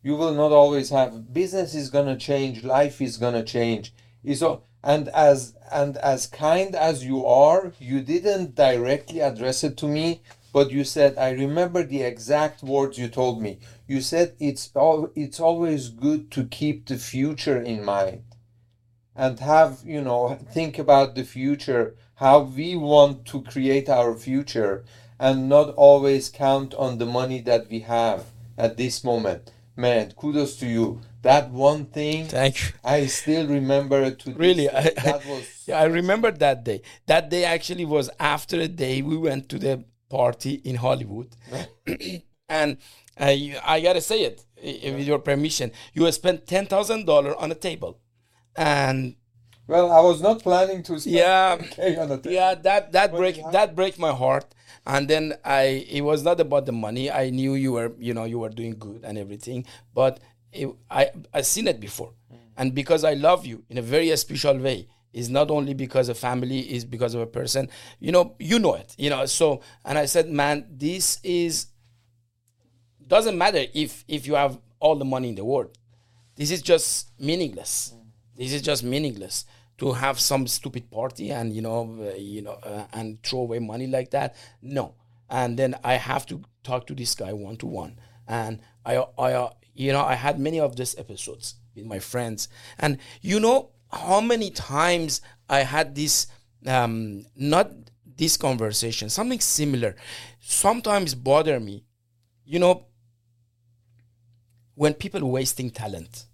[0.04, 2.64] You will not always have business is gonna change.
[2.64, 3.94] Life is gonna change.
[4.24, 9.76] Is all and as and as kind as you are you didn't directly address it
[9.78, 10.22] to me
[10.54, 13.60] but you said i remember the exact words you told me.
[13.88, 14.72] You said it's
[15.16, 18.24] it's always good to keep the future in mind
[19.16, 24.86] and have you know think about the future how we want to create our future
[25.20, 28.26] and not always count on the money that we have
[28.58, 29.52] at this moment.
[29.76, 32.70] Man kudos to you that one thing Thank you.
[32.84, 34.70] i still remember it to Really.
[34.70, 36.82] I, that was yeah, I remember that day.
[37.08, 41.30] That day actually was after a day we went to the party in Hollywood,
[42.50, 42.78] and
[43.20, 45.72] I, I gotta say it with your permission.
[45.94, 48.00] You spent ten thousand dollar on a table,
[48.56, 49.16] and
[49.68, 51.58] well i was not planning to spend yeah,
[52.00, 52.32] on a table.
[52.32, 54.46] yeah, that that But break have- that break my heart.
[54.88, 57.12] And then I, it was not about the money.
[57.12, 60.20] I knew you were, you know, you were doing good and everything, but
[60.52, 62.14] it, I I seen it before,
[62.58, 64.88] and because I love you in a very special way.
[65.12, 67.68] Is not only because of family, is because of a person.
[68.00, 68.94] You know, you know it.
[68.96, 71.66] You know, so and I said, man, this is
[73.08, 75.78] doesn't matter if if you have all the money in the world.
[76.36, 77.94] This is just meaningless.
[78.38, 79.46] This is just meaningless
[79.80, 83.60] to have some stupid party and you know uh, you know uh, and throw away
[83.60, 84.36] money like that.
[84.62, 84.94] No,
[85.30, 89.50] and then I have to talk to this guy one to one, and I I
[89.80, 92.50] you know I had many of these episodes with my friends,
[92.80, 96.28] and you know how many times I had this
[96.66, 97.72] um, not
[98.18, 99.96] this conversation something similar
[100.42, 101.86] sometimes bother me.
[102.44, 102.86] You know
[104.76, 106.26] when people wasting talent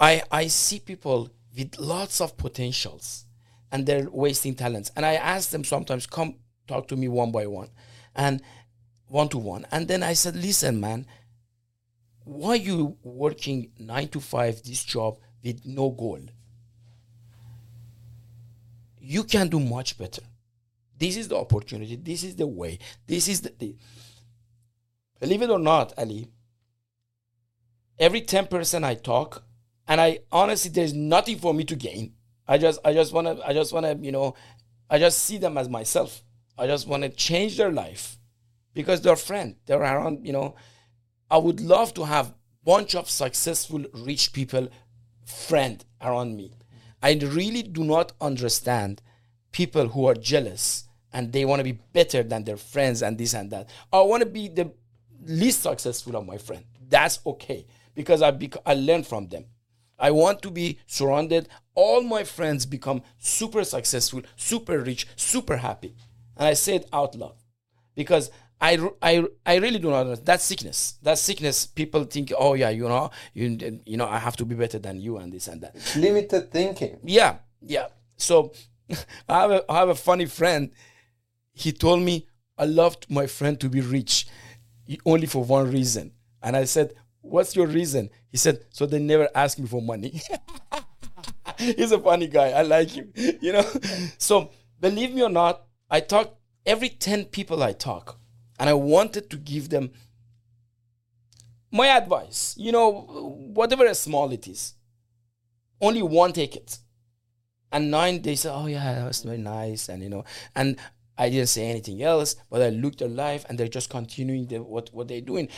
[0.00, 3.24] i i see people with lots of potentials
[3.70, 4.90] and they're wasting talents.
[4.96, 7.70] And i ask them sometimes come talk to me one by one
[8.14, 8.40] and
[9.08, 9.66] one to one.
[9.70, 11.06] And then i said listen man
[12.24, 16.20] why you working 9 to 5 this job with no goal?
[19.00, 20.22] You can do much better.
[20.98, 21.96] This is the opportunity.
[21.96, 22.78] This is the way.
[23.06, 23.76] This is the, the
[25.20, 26.28] believe it or not ali
[27.98, 29.44] every 10% i talk
[29.88, 32.14] and i honestly there's nothing for me to gain.
[32.46, 34.34] I just i just want to i just want to you know
[34.90, 36.22] i just see them as myself.
[36.56, 38.18] I just want to change their life
[38.74, 40.54] because they're friend they're around you know
[41.30, 44.68] i would love to have bunch of successful rich people
[45.24, 46.52] friend around me
[47.02, 49.02] i really do not understand
[49.52, 53.34] people who are jealous and they want to be better than their friends and this
[53.34, 54.70] and that i want to be the
[55.26, 59.44] least successful of my friend that's okay because i bec- i learn from them
[59.98, 61.48] I want to be surrounded.
[61.74, 65.94] All my friends become super successful, super rich, super happy.
[66.36, 67.36] And I say it out loud
[67.94, 68.30] because
[68.64, 70.26] I, I, I really do not understand.
[70.26, 70.98] That's sickness.
[71.02, 71.66] That's sickness.
[71.66, 75.00] People think, oh, yeah, you know, you, you know, I have to be better than
[75.00, 75.76] you and this and that.
[75.96, 77.88] limited thinking Yeah, yeah.
[78.16, 78.54] So
[79.28, 80.70] I have a, I have a funny friend.
[81.52, 84.26] He told me I loved my friend to be rich
[85.04, 86.12] only for one reason.
[86.42, 88.08] And I said, What's your reason?
[88.30, 90.22] He said, So they never ask me for money.
[91.58, 92.50] He's a funny guy.
[92.50, 93.12] I like him.
[93.42, 93.70] You know?
[94.16, 94.50] So
[94.80, 98.18] believe me or not, I talk every 10 people I talk,
[98.58, 99.90] and I wanted to give them
[101.70, 102.54] my advice.
[102.56, 102.92] You know,
[103.52, 104.74] whatever small it is.
[105.80, 106.78] Only one take it.
[107.72, 110.24] And nine they said oh yeah that was very nice and you know
[110.54, 110.78] and
[111.18, 114.62] i didn't say anything else but i looked at life and they're just continuing the,
[114.62, 115.48] what what they're doing.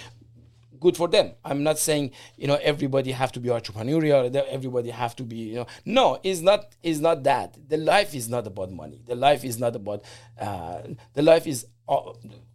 [0.80, 1.32] Good for them.
[1.44, 5.55] I'm not saying you know everybody have to be entrepreneurial everybody have to be you
[5.57, 5.66] know.
[5.84, 7.59] No it's not it's not that.
[7.68, 9.03] The life is not about money.
[9.05, 10.03] The life is not about
[10.40, 10.80] uh,
[11.12, 12.12] the life is uh,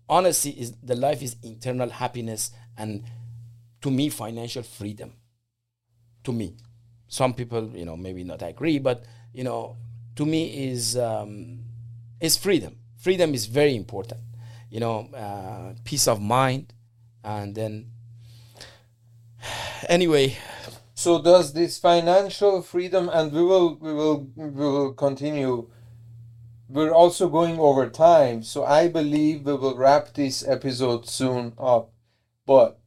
[0.10, 3.04] honestly is the life is internal happiness and
[3.82, 5.14] to me financial freedom.
[6.26, 6.56] To me.
[7.08, 9.04] Some people you know maybe not agree but
[9.34, 9.78] you know
[10.16, 11.60] to me is um,
[12.20, 12.78] is freedom.
[12.98, 14.22] Freedom is very important.
[14.70, 16.74] You know uh, peace of mind
[17.24, 17.92] and then
[19.90, 20.38] anyway.
[20.94, 25.68] So does this financial freedom, and we will we will we will continue.
[26.74, 31.92] We're also going over time, so I believe we will wrap this episode soon up.
[32.46, 32.80] But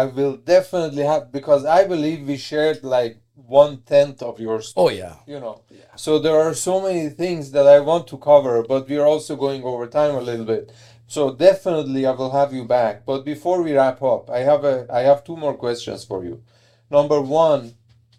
[0.00, 4.84] I will definitely have because I believe we shared like one tenth of your story.
[4.84, 5.94] oh yeah You know, Yeah.
[5.96, 9.34] so there are so many things that I want to cover, but we are also
[9.36, 10.70] going over time a little bit.
[11.06, 12.94] So definitely I will have you back.
[13.10, 16.42] But before we wrap up, I have a I have two more questions for you.
[16.90, 17.62] Number one,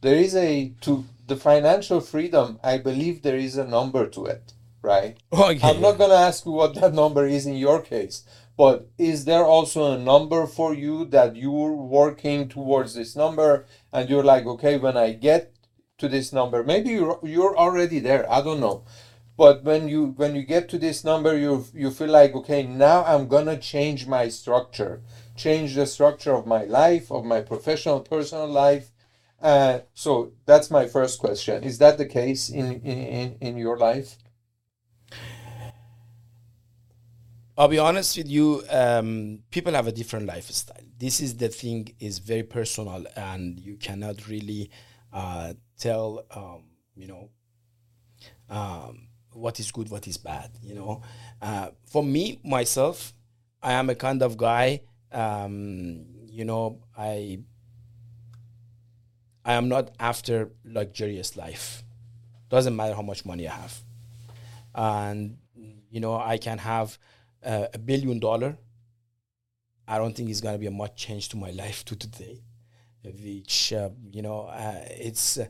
[0.01, 2.59] there is a to the financial freedom.
[2.63, 4.43] I believe there is a number to it,
[4.81, 5.17] right?
[5.33, 8.23] okay I'm not gonna ask you what that number is in your case,
[8.57, 14.09] but is there also a number for you that you're working towards this number and
[14.09, 15.53] you're like, okay, when I get
[16.01, 18.83] to this number maybe you're, you're already there i don't know
[19.37, 23.03] but when you when you get to this number you you feel like okay now
[23.05, 25.01] i'm gonna change my structure
[25.37, 28.91] change the structure of my life of my professional personal life
[29.41, 31.63] uh, so that's my first question.
[31.63, 34.17] Is that the case in in, in your life
[37.57, 38.63] I'll be honest with you.
[38.69, 40.77] Um, people have a different lifestyle.
[40.97, 44.69] This is the thing is very personal, and you cannot really
[45.11, 46.25] uh, tell.
[46.31, 46.63] Um,
[46.95, 47.29] you know,
[48.49, 50.51] um, what is good, what is bad.
[50.61, 51.01] You know,
[51.41, 53.13] uh, for me myself,
[53.61, 54.81] I am a kind of guy.
[55.11, 57.39] Um, you know, I
[59.43, 61.83] I am not after luxurious life.
[62.49, 63.81] Doesn't matter how much money I have,
[64.73, 65.37] and
[65.89, 66.97] you know, I can have
[67.43, 68.57] a billion dollar,
[69.87, 72.41] I don't think it's gonna be a much change to my life to today.
[73.03, 75.47] Which uh, you know, uh, it's uh,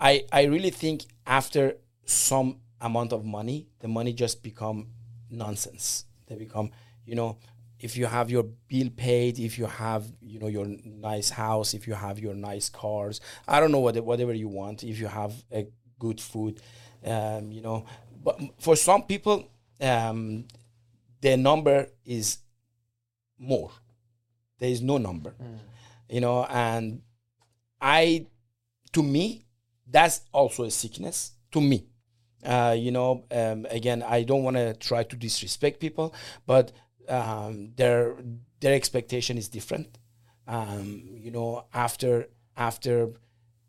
[0.00, 4.88] I I really think after some amount of money, the money just become
[5.30, 6.04] nonsense.
[6.26, 6.70] They become
[7.04, 7.38] you know
[7.80, 11.86] if you have your bill paid, if you have you know your nice house, if
[11.86, 14.84] you have your nice cars, I don't know what whatever you want.
[14.84, 15.66] If you have a
[15.98, 16.60] good food,
[17.04, 17.84] um, you know.
[18.22, 19.48] But for some people,
[19.80, 20.44] um,
[21.20, 22.38] the number is
[23.38, 23.70] more.
[24.58, 25.58] There is no number, mm.
[26.08, 27.02] you know, and
[27.80, 28.26] I,
[28.92, 29.46] to me,
[29.86, 31.86] that's also a sickness to me.
[32.44, 36.14] Uh, you know, um, again, I don't want to try to disrespect people,
[36.46, 36.72] but
[37.08, 38.16] um, their
[38.60, 39.98] their expectation is different.
[40.46, 43.10] Um, you know, after after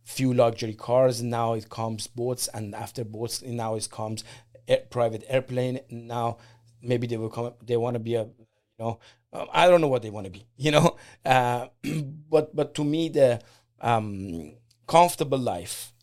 [0.04, 4.24] few luxury cars, now it comes boats, and after boats, now it comes
[4.68, 5.80] air, private airplane.
[5.89, 6.38] Now
[6.82, 9.00] maybe they will come they want to be a you know
[9.34, 10.98] um, i don't know what they want to be you know?
[11.26, 11.68] Uh,
[12.30, 13.40] but but to me the
[13.82, 14.54] um,
[14.88, 15.94] comfortable life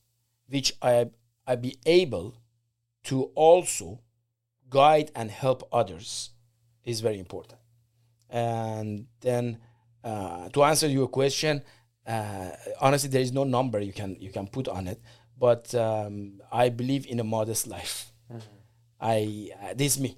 [0.48, 1.06] which i
[1.46, 2.34] i be able
[3.04, 4.00] to also
[4.68, 6.30] guide and help others
[6.84, 7.58] is very important.
[8.30, 9.58] And then
[10.04, 11.62] uh, to answer your question
[12.06, 12.50] uh,
[12.80, 15.00] honestly there is no number you can you can put on it
[15.38, 18.12] but um, i believe in a modest life.
[18.30, 18.56] Mm-hmm.
[19.00, 20.16] i uh, this is me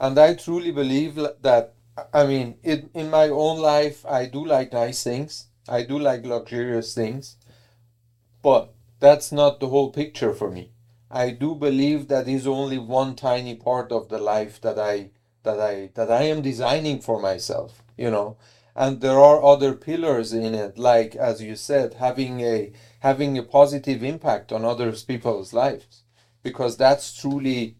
[0.00, 1.74] and I truly believe that
[2.12, 5.46] I mean in in my own life I do like nice things.
[5.68, 7.36] I do like luxurious things.
[8.42, 10.72] But that's not the whole picture for me.
[11.10, 15.10] I do believe that is only one tiny part of the life that I
[15.42, 18.38] that I that I am designing for myself you know?
[18.74, 23.42] And there are other pillars in it like as you said having a having a
[23.42, 26.04] positive impact on other people's lives.
[26.42, 27.76] Because that's truly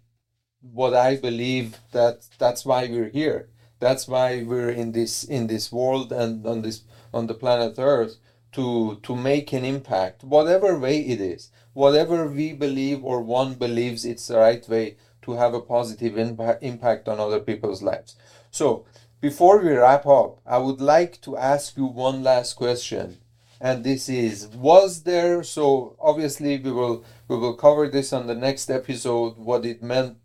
[0.73, 3.49] what I believe that that's why we're here.
[3.81, 8.16] That's why we're in this in this world and on this on the planet Earth
[8.53, 14.05] to to make an impact, whatever way it is, whatever we believe or one believes
[14.05, 18.16] it's the right way to have a positive impact impact on other people's lives.
[18.51, 18.87] So
[19.21, 23.19] before we wrap up, I would like to ask you one last question.
[23.61, 28.35] And this is was there so obviously we will we will cover this on the
[28.35, 30.19] next episode what it meant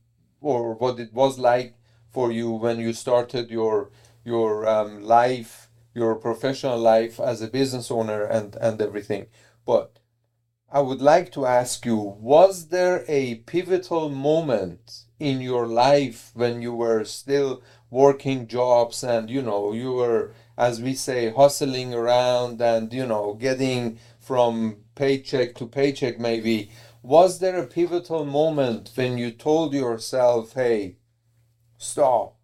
[0.43, 1.75] or what it was like
[2.11, 3.89] for you when you started your
[4.23, 9.27] your um, life, your professional life as a business owner and and everything.
[9.65, 9.99] But
[10.71, 16.61] I would like to ask you: Was there a pivotal moment in your life when
[16.61, 22.61] you were still working jobs and you know you were, as we say, hustling around
[22.61, 26.69] and you know getting from paycheck to paycheck maybe?
[27.03, 30.95] Was there a pivotal moment when you told yourself, hey,
[31.77, 32.37] stop?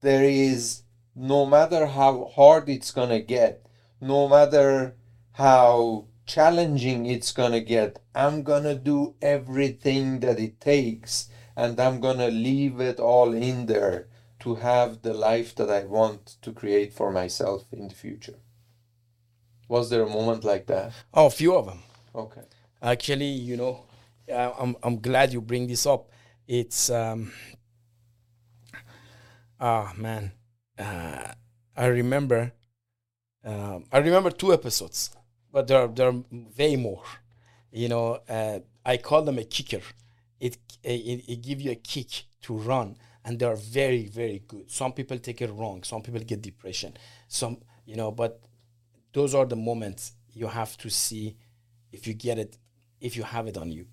[0.00, 0.82] There is,
[1.14, 3.64] no matter how hard it's going to get,
[4.00, 4.96] no matter
[5.32, 11.78] how challenging it's going to get, I'm going to do everything that it takes and
[11.78, 14.08] I'm going to leave it all in there
[14.40, 18.40] to have the life that I want to create for myself in the future.
[19.68, 20.92] Was there a moment like that?
[21.14, 21.78] Oh, a few of them.
[22.12, 22.42] Okay
[22.84, 23.84] actually you know
[24.32, 26.10] i'm i'm glad you bring this up.
[26.46, 27.32] It's um
[29.60, 30.32] ah man.
[30.78, 31.32] Uh,
[31.76, 32.52] i remember
[33.44, 35.10] um, i remember two episodes
[35.52, 36.22] but there are, there are
[36.58, 37.04] way more.
[37.72, 39.82] You know uh, i call them a kicker.
[40.40, 44.70] It, it it give you a kick to run and they are very very good.
[44.70, 45.82] Some people take it wrong.
[45.82, 46.94] Some people get depression.
[47.28, 48.40] Some you know but
[49.12, 51.36] those are the moments you have to see
[51.92, 52.58] if you get it
[53.04, 53.86] if you have it on you.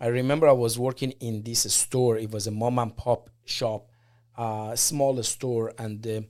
[0.00, 2.18] I remember I was working in this store.
[2.18, 3.88] It was a mom and pop shop,
[4.36, 6.26] uh, small store, and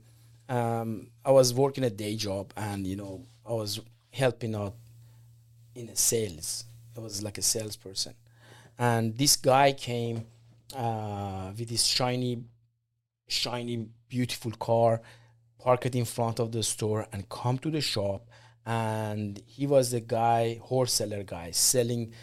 [0.49, 4.75] uh, um, I was working a day job, and you know I was helping out
[5.75, 6.65] in sales.
[6.95, 8.13] I was like a salesperson,
[8.77, 10.25] and this guy came
[10.75, 12.43] uh, with this shiny,
[13.27, 15.01] shiny, beautiful car,
[15.59, 18.28] parked in front of the store, and come to the shop.
[18.69, 22.13] And he was the guy, wholesaler guy, selling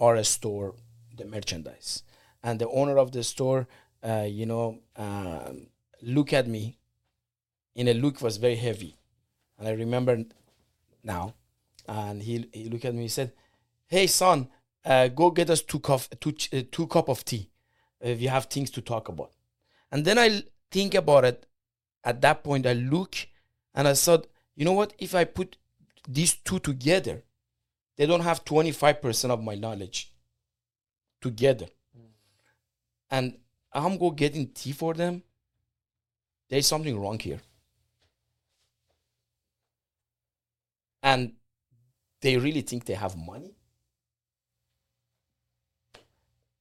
[0.00, 0.74] our store
[1.16, 2.02] the merchandise.
[2.42, 3.68] And the owner of the store,
[4.02, 5.68] uh, you know, um,
[6.02, 6.78] look at me.
[7.76, 8.96] In a look was very heavy,
[9.56, 10.24] and I remember
[11.04, 11.34] now.
[11.88, 13.02] And he he looked at me.
[13.02, 13.32] He said,
[13.86, 14.48] "Hey son,
[14.84, 17.48] uh, go get us two cup two uh, two cup of tea.
[18.00, 19.32] If you have things to talk about."
[19.92, 21.46] And then I think about it.
[22.04, 23.14] At that point, I look
[23.72, 24.26] and I thought,
[24.56, 24.92] you know what?
[24.98, 25.56] If I put
[26.08, 27.22] these two together,
[27.96, 30.12] they don't have twenty five percent of my knowledge
[31.20, 31.66] together.
[31.94, 32.06] Hmm.
[33.10, 33.38] And
[33.72, 35.22] I'm go getting tea for them.
[36.48, 37.40] There's something wrong here.
[41.02, 41.32] And
[42.20, 43.54] they really think they have money.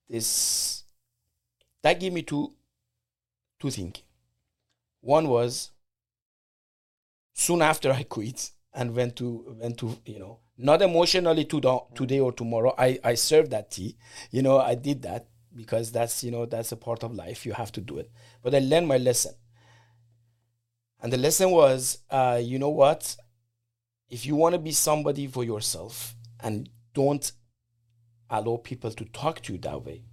[0.09, 0.83] This
[1.81, 2.53] that gave me two
[3.59, 4.01] two things.
[5.01, 5.71] One was
[7.33, 11.59] soon after I quit and went to went to you know not emotionally to
[11.95, 12.73] today or tomorrow.
[12.77, 13.97] I I served that tea,
[14.31, 17.45] you know I did that because that's you know that's a part of life.
[17.45, 18.09] You have to do it.
[18.43, 19.33] But I learned my lesson,
[21.01, 23.15] and the lesson was, uh, you know what?
[24.09, 27.31] If you want to be somebody for yourself and don't
[28.29, 30.03] allow people to talk to you that way,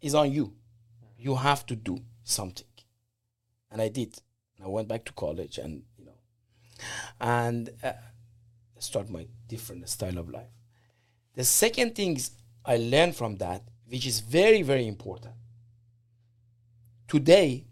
[0.00, 0.54] it's on you.
[1.18, 2.66] You have to do something,
[3.70, 4.16] and I did.
[4.62, 5.82] I went back to college, and
[7.20, 7.70] and.
[7.82, 7.92] Uh,
[8.82, 10.50] start my different style of life.
[11.34, 12.32] The second things
[12.64, 15.34] I learned from that, which is very, very important.
[17.08, 17.64] Today,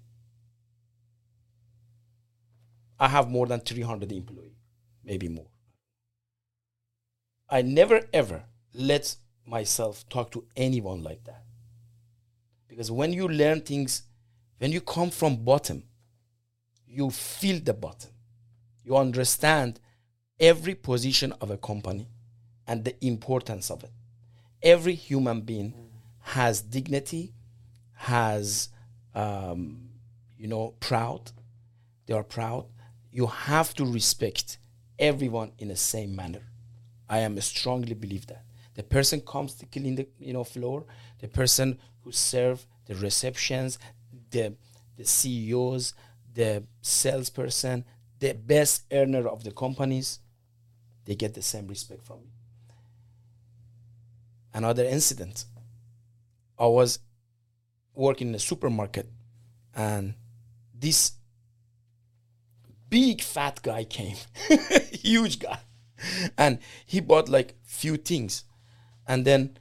[2.99, 4.53] I have more than 300 employees,
[5.05, 5.49] maybe more.
[7.49, 8.45] I never ever
[8.75, 11.45] let myself talk to anyone like that.
[12.69, 14.03] Because when you learn things,
[14.59, 15.83] when you come from bottom,
[16.87, 18.11] you feel the bottom.
[18.91, 19.79] You understand
[20.41, 22.09] every position of a company
[22.67, 23.93] and the importance of it.
[24.65, 25.75] Every human being
[26.19, 27.33] has dignity,
[27.93, 28.69] has,
[29.15, 29.91] um,
[30.37, 31.31] you know, proud.
[32.07, 32.67] They are proud.
[33.13, 34.59] You have to respect
[34.99, 36.43] everyone in the same manner.
[37.09, 38.43] I am strongly believe that
[38.75, 40.85] the person comes to clean the you know floor,
[41.21, 43.79] the person who serve the receptions,
[44.33, 44.57] the
[44.97, 45.95] the CEOs,
[46.35, 47.85] the salesperson,
[48.21, 50.21] the best earner of the companies,
[51.07, 52.31] they get the same respect from me.
[54.53, 55.45] Another incident
[56.59, 56.99] I was
[57.95, 59.09] working in a supermarket
[59.75, 60.15] and
[60.75, 61.13] this
[62.89, 64.17] big fat guy came,
[64.93, 65.59] huge guy,
[66.37, 68.45] and he bought like few things,
[69.07, 69.59] and then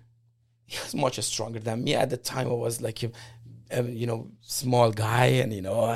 [0.66, 2.47] he was much stronger than me at the time.
[2.47, 3.12] I was like a
[3.72, 5.96] you know small guy and you know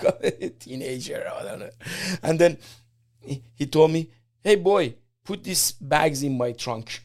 [0.58, 1.70] teenager, I don't know.
[2.22, 2.58] and then
[3.20, 4.10] he, told me,
[4.42, 4.94] hey boy,
[5.24, 7.02] put these bags in my trunk.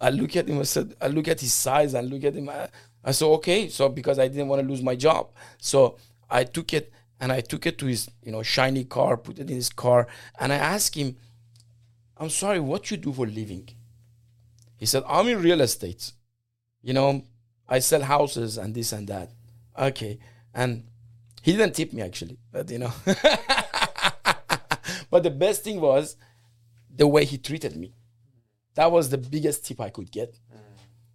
[0.00, 2.48] I look at him, I said, I look at his size and look at him.
[2.48, 2.68] I,
[3.04, 3.68] I said, okay.
[3.68, 5.30] So because I didn't want to lose my job.
[5.58, 5.96] So
[6.30, 9.48] I took it and I took it to his, you know, shiny car, put it
[9.48, 10.08] in his car.
[10.38, 11.16] And I asked him,
[12.16, 13.68] I'm sorry, what you do for living?
[14.76, 16.12] He said, I'm in real estate.
[16.82, 17.22] You know,
[17.68, 19.30] I sell houses and this and that.
[19.78, 20.18] Okay.
[20.54, 20.84] And
[21.42, 22.92] he didn't tip me actually, but you know.
[25.10, 26.16] but the best thing was
[26.94, 27.94] the way he treated me.
[28.74, 30.38] That was the biggest tip I could get.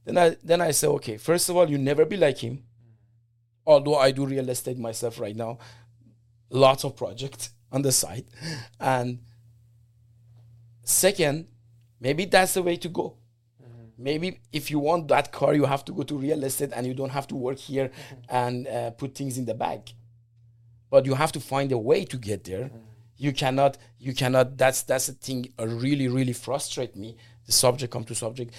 [0.08, 2.64] Then I then I said, okay, first of all, you never be like him.
[3.66, 5.58] Although I do real estate myself right now,
[6.50, 8.26] lots of projects on the side.
[8.80, 9.20] And
[10.84, 11.48] second,
[12.00, 13.18] maybe that's the way to go.
[13.98, 16.94] Maybe if you want that car, you have to go to real estate and you
[16.94, 18.36] don't have to work here mm-hmm.
[18.36, 19.92] and uh, put things in the bag.
[20.90, 22.66] But you have to find a way to get there.
[22.66, 22.88] Mm-hmm
[23.18, 27.92] you cannot you cannot that's that's a thing uh, really really frustrate me the subject
[27.92, 28.54] come to subject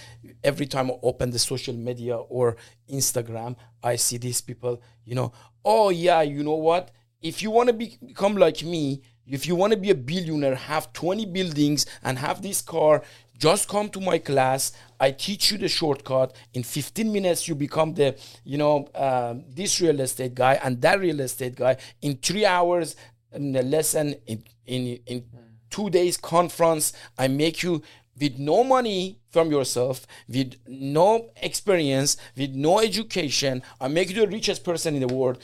[0.45, 2.57] every time i open the social media or
[2.91, 5.33] instagram i see these people you know
[5.65, 6.91] oh yeah you know what
[7.21, 10.55] if you want to be, become like me if you want to be a billionaire
[10.55, 13.03] have 20 buildings and have this car
[13.39, 14.73] just come to my class.
[15.01, 16.35] I teach you the shortcut.
[16.53, 21.01] In 15 minutes you become the you know uh, this real estate guy and that
[21.01, 21.77] real estate guy.
[22.03, 22.97] In three hours
[23.33, 25.25] in the lesson in in, in
[25.71, 27.83] two days conference i make you
[28.19, 33.63] with no money from yourself with no experience with no education.
[33.81, 35.39] I make you the richest person in the world.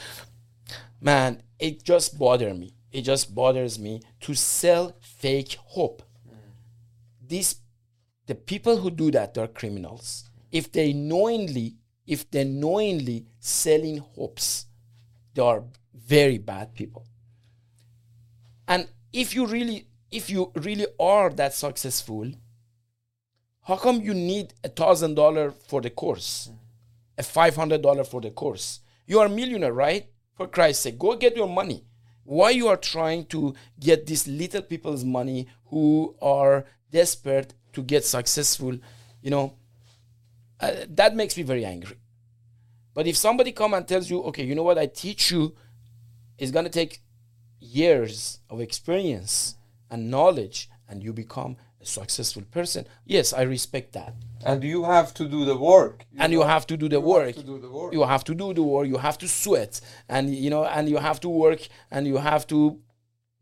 [1.00, 2.74] Man it just bothers me.
[2.90, 6.02] It just bothers me to sell fake hope.
[7.26, 7.56] This
[8.26, 10.24] the people who do that they're criminals.
[10.50, 11.76] If they knowingly
[12.06, 14.66] if they knowingly selling hopes
[15.34, 15.64] they are
[15.94, 17.06] very bad people.
[18.68, 22.30] And if you really if you really are that successful
[23.66, 26.50] how come you need a thousand dollar for the course?
[27.16, 28.80] A five hundred dollar for the course?
[29.06, 30.06] You are a millionaire right?
[30.36, 31.84] For christ's sake go get your money.
[32.24, 38.04] Why you are trying to get these little people's money who are desperate to get
[38.04, 38.76] successful
[39.22, 39.54] you know
[40.60, 41.96] uh, that makes me very angry.
[42.94, 44.78] But if somebody come and tells you okay you know what?
[44.78, 45.54] I teach you
[46.38, 47.00] is going to take
[47.60, 49.56] years of experience
[49.90, 52.86] and knowledge and you become a successful person.
[53.04, 54.14] Yes i respect that.
[54.46, 57.26] And you have to do the work and you have to do the you work.
[57.26, 57.92] have to do the work.
[57.92, 58.86] You have to do the work.
[58.86, 59.80] You have to sweat.
[60.08, 61.60] And you know and you have to work
[61.90, 62.78] and you have to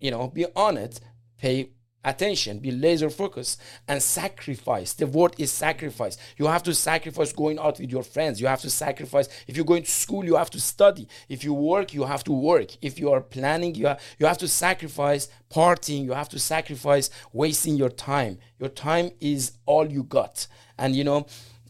[0.01, 1.01] you know be on it
[1.39, 1.71] pay
[2.05, 4.93] attention be laser focused and sacrifice.
[4.93, 6.17] The word is sacrifice.
[6.37, 8.41] You have to sacrifice going out with your friends.
[8.41, 9.29] You have to sacrifice.
[9.47, 11.09] If you're going to school you have to study.
[11.29, 12.77] If you work you have to work.
[12.83, 16.05] If you are planning you have, you have to sacrifice partying.
[16.05, 18.39] You have to sacrifice wasting your time.
[18.59, 20.47] Your time is all you got.
[20.79, 21.27] And you know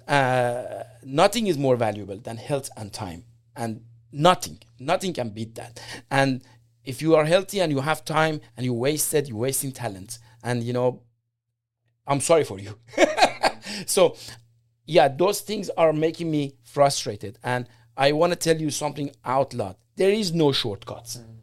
[0.09, 3.25] uh, nothing is more valuable than health and time.
[3.55, 3.83] And
[4.13, 5.81] nothing nothing can beat that.
[6.11, 6.43] And
[6.85, 10.19] if you are healthy and you have time and you wasted you're wasting talent.
[10.43, 11.03] And you know
[12.07, 12.79] i'm sorry for you.
[13.87, 14.17] So
[14.87, 17.39] yeah those things are making me frustrated.
[17.43, 19.77] And i want to tell you something out loud.
[19.97, 21.19] There is no shortcuts.
[21.19, 21.39] Mm.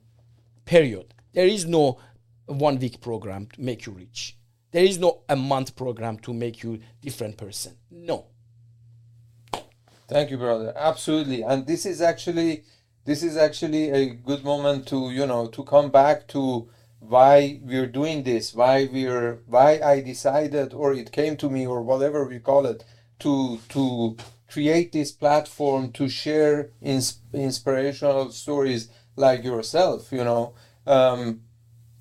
[0.66, 1.14] Period.
[1.34, 1.99] There is no
[2.45, 4.38] one week program to make you rich.
[4.72, 7.76] There is no a month program to make you different person.
[7.90, 8.26] No.
[10.07, 10.74] Thank you, brother.
[10.76, 11.44] Absolutely.
[11.44, 12.64] And this is actually
[13.10, 16.69] this is actually a good moment to, you know, to come back to
[16.99, 21.81] why we're doing this, why we're why I decided or it came to me or
[21.81, 22.86] whatever we call it
[23.22, 24.15] to to
[24.48, 30.53] create this platform to share ins- inspirational stories like yourself, you know.
[30.86, 31.41] Um,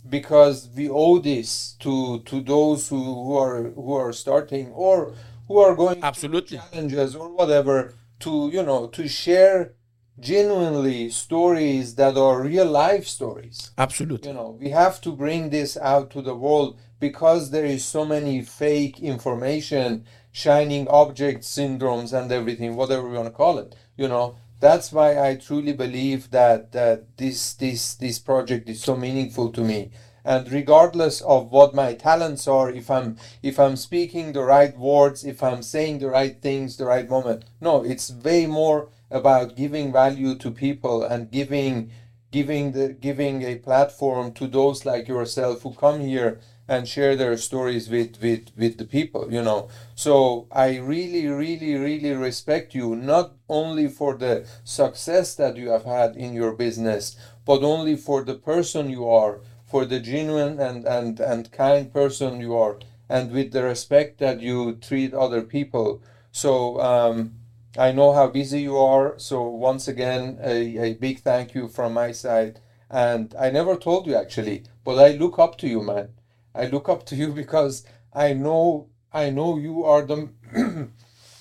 [0.06, 5.14] because we owe this to to those who, who are who are starting or
[5.46, 6.58] who are going Absolutely.
[6.58, 9.72] challenges or whatever to you know to share
[10.20, 13.70] genuinely stories that are real life stories.
[13.78, 14.28] Absolutely.
[14.28, 18.04] You know we have to bring this out to the world because there is so
[18.04, 23.74] many fake information shining object syndromes and everything whatever we want to call it.
[23.96, 28.96] You know that's why i truly believe that that this this this project is so
[28.96, 29.90] meaningful to me.
[30.24, 35.24] And regardless of what my talents are if i'm if i'm speaking the right words
[35.24, 39.92] if i'm saying the right things the right moment no it's way more about giving
[39.92, 41.90] value to people and giving
[42.30, 47.36] giving the giving a platform to those like yourself who come here and share their
[47.38, 49.68] stories with with with the people you know?
[49.94, 55.84] So i really really really respect you not only for the success that you have
[55.84, 57.16] had in your business
[57.46, 62.40] but only for the person you are for the genuine and and and kind person
[62.40, 62.78] you are
[63.08, 66.02] and with the respect that you treat other people.
[66.30, 67.32] So um
[67.76, 71.92] I know how busy you are, so once again, a, a big thank you from
[71.92, 72.60] my side.
[72.90, 76.10] And I never told you actually, but I look up to you, man.
[76.54, 80.28] I look up to you because I know I know you are the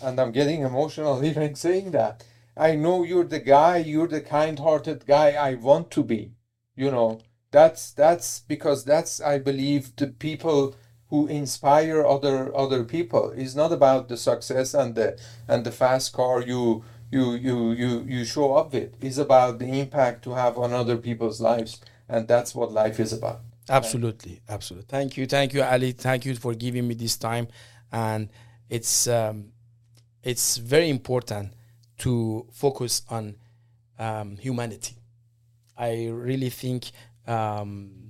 [0.02, 2.24] and I'm getting emotional even saying that.
[2.56, 6.32] I know you're the guy, you're the kind-hearted guy I want to be.
[6.76, 7.20] You know,
[7.52, 10.76] that's that's because that's I believe the people
[11.10, 13.32] who inspire other other people.
[13.32, 18.06] Is not about the success and the and the fast car you you you you
[18.08, 18.94] you show up with.
[19.02, 23.14] It's about the impact to have on other people's lives and that's what life is
[23.14, 23.42] about.
[23.70, 24.88] Absolutely absolutely.
[24.88, 25.92] Thank you thank you ali.
[25.92, 27.48] Thank you for giving me this time.
[27.92, 28.30] And
[28.70, 29.52] it's um,
[30.24, 31.54] it's very important
[32.00, 33.36] to focus on
[33.98, 34.96] um, humanity.
[35.78, 36.92] I really think
[37.28, 38.07] um,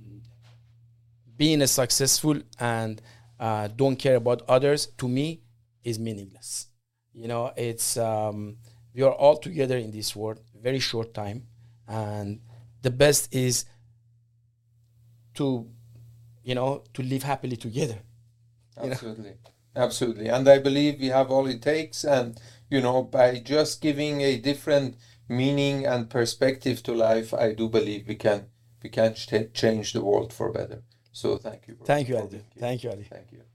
[1.38, 3.00] being successful and
[3.40, 5.42] uh, don't care about others to me
[5.84, 6.66] is meaningless.
[7.14, 8.58] You know it's um,
[8.94, 11.46] we are all together in this world very short time
[11.86, 12.40] and
[12.82, 13.64] the best is
[15.34, 15.68] to
[16.42, 17.98] you know to live happily together.
[18.82, 18.92] You know?
[18.92, 19.34] absolutely.
[19.76, 20.28] Absolutely.
[20.28, 22.40] And i believe we have all it takes and
[22.70, 24.96] you know by just giving a different
[25.28, 28.46] meaning and perspective to life i do believe we can
[28.82, 30.82] we can ch- change the world for better
[31.20, 33.47] so thank you thank you for ali thank you ali thank you